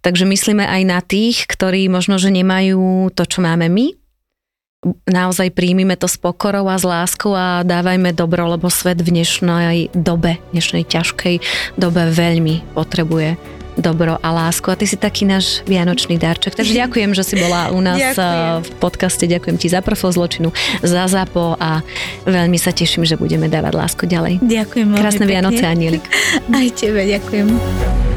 Takže 0.00 0.24
myslíme 0.24 0.64
aj 0.64 0.82
na 0.88 1.04
tých, 1.04 1.44
ktorí 1.44 1.90
možno, 1.92 2.16
že 2.16 2.32
nemajú 2.32 3.12
to, 3.12 3.28
čo 3.28 3.44
máme 3.44 3.68
my, 3.68 3.99
naozaj 5.04 5.52
príjmime 5.52 5.92
to 5.96 6.08
s 6.08 6.16
pokorou 6.16 6.64
a 6.72 6.76
s 6.80 6.84
láskou 6.88 7.36
a 7.36 7.60
dávajme 7.60 8.16
dobro, 8.16 8.48
lebo 8.48 8.72
svet 8.72 9.04
v 9.04 9.12
dnešnej 9.12 9.92
dobe, 9.92 10.40
dnešnej 10.56 10.88
ťažkej 10.88 11.36
dobe 11.76 12.08
veľmi 12.08 12.72
potrebuje 12.72 13.36
dobro 13.76 14.16
a 14.20 14.28
lásku. 14.32 14.66
A 14.72 14.76
ty 14.76 14.88
si 14.88 14.96
taký 14.96 15.28
náš 15.28 15.64
vianočný 15.64 16.16
darček. 16.16 16.56
Takže 16.56 16.76
ďakujem, 16.76 17.12
že 17.12 17.24
si 17.24 17.34
bola 17.36 17.72
u 17.72 17.80
nás 17.80 18.00
ďakujem. 18.16 18.56
v 18.60 18.70
podcaste. 18.80 19.24
Ďakujem 19.28 19.56
ti 19.60 19.68
za 19.68 19.80
profil 19.84 20.12
zločinu, 20.16 20.48
za 20.80 21.04
zapo 21.08 21.56
a 21.60 21.84
veľmi 22.24 22.56
sa 22.56 22.72
teším, 22.72 23.04
že 23.04 23.20
budeme 23.20 23.52
dávať 23.52 23.72
lásku 23.76 24.04
ďalej. 24.08 24.40
Ďakujem 24.44 24.88
Krásne 24.96 25.24
Vianoce, 25.28 25.64
Anielik. 25.64 26.04
Aj 26.56 26.68
tebe, 26.72 27.04
ďakujem. 27.04 28.09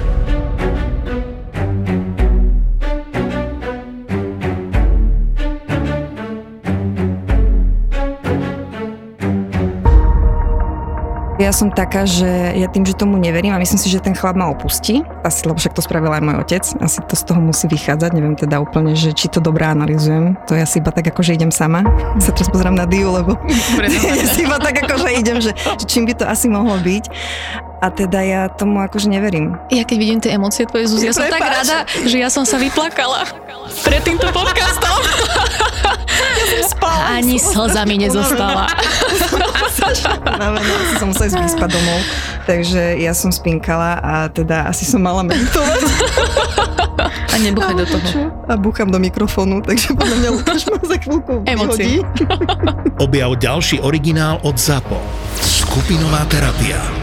Ja 11.43 11.51
som 11.51 11.67
taká, 11.67 12.08
že 12.08 12.56
ja 12.56 12.71
tým, 12.71 12.88
že 12.88 12.95
tomu 12.95 13.19
neverím 13.19 13.51
a 13.51 13.60
myslím 13.60 13.75
si, 13.75 13.91
že 13.91 13.99
ten 13.99 14.15
chlap 14.15 14.39
ma 14.39 14.47
opustí, 14.47 15.03
asi, 15.27 15.43
lebo 15.43 15.60
však 15.60 15.75
to 15.75 15.84
spravil 15.84 16.08
aj 16.15 16.23
môj 16.23 16.39
otec, 16.39 16.63
asi 16.79 17.03
to 17.03 17.19
z 17.19 17.23
toho 17.27 17.43
musí 17.43 17.67
vychádzať, 17.67 18.15
neviem 18.15 18.39
teda 18.39 18.63
úplne, 18.63 18.95
že 18.95 19.12
či 19.12 19.27
to 19.27 19.43
dobre 19.43 19.67
analizujem, 19.67 20.39
to 20.47 20.56
ja 20.56 20.63
si 20.63 20.79
iba 20.79 20.95
tak 20.95 21.12
ako, 21.12 21.19
že 21.19 21.36
idem 21.36 21.51
sama, 21.51 21.84
sa 22.23 22.32
teraz 22.32 22.47
pozrám 22.47 22.79
na 22.79 22.88
Diu, 22.88 23.12
lebo 23.12 23.36
si 24.39 24.47
iba 24.47 24.56
tak 24.56 24.88
ako, 24.88 25.03
že 25.03 25.10
idem, 25.19 25.38
že, 25.43 25.51
že 25.51 25.84
čím 25.84 26.08
by 26.08 26.15
to 26.15 26.23
asi 26.23 26.47
mohlo 26.47 26.79
byť. 26.79 27.12
A 27.84 27.91
teda 27.91 28.24
ja 28.24 28.48
tomu 28.48 28.80
akože 28.80 29.12
neverím. 29.12 29.60
Ja 29.67 29.84
keď 29.84 29.98
vidím 30.00 30.19
tie 30.24 30.39
emócie 30.39 30.63
tvoje, 30.63 30.88
Zuzi, 30.88 31.12
ja 31.12 31.13
som 31.15 31.28
tak 31.28 31.43
rada, 31.43 31.84
že 32.08 32.15
ja 32.15 32.32
som 32.32 32.48
sa 32.48 32.56
vyplakala 32.56 33.28
pred 33.84 34.00
týmto 34.08 34.24
podcastom. 34.32 35.04
Ani 37.12 37.36
slza 37.36 37.84
mi 37.84 38.00
nezostala. 38.00 38.72
Unavená, 40.24 40.74
asi 40.80 40.96
som 40.96 41.12
musela 41.12 41.28
ísť 41.28 41.39
vyspať 41.43 41.69
domov, 41.76 42.00
takže 42.48 43.04
ja 43.04 43.12
som 43.12 43.36
spinkala 43.36 44.00
a 44.00 44.13
teda 44.32 44.72
asi 44.72 44.88
som 44.88 45.04
mala 45.04 45.28
meditovať. 45.28 45.82
A 47.04 47.36
nebuchaj 47.36 47.76
do 47.76 47.84
toho. 47.84 48.32
A 48.48 48.56
búcham 48.56 48.88
do 48.88 48.96
mikrofónu, 48.96 49.60
takže 49.60 49.91
podľa 49.91 50.15
mňa 50.24 50.30
Lukáš 50.32 50.72
ma 50.72 50.80
za 50.88 50.96
chvíľku 50.96 51.43
Emócie. 51.43 52.00
Objav 52.96 53.36
ďalší 53.36 53.84
originál 53.84 54.39
od 54.48 54.56
ZAPO. 54.56 55.04
Skupinová 55.43 56.24
terapia. 56.32 57.03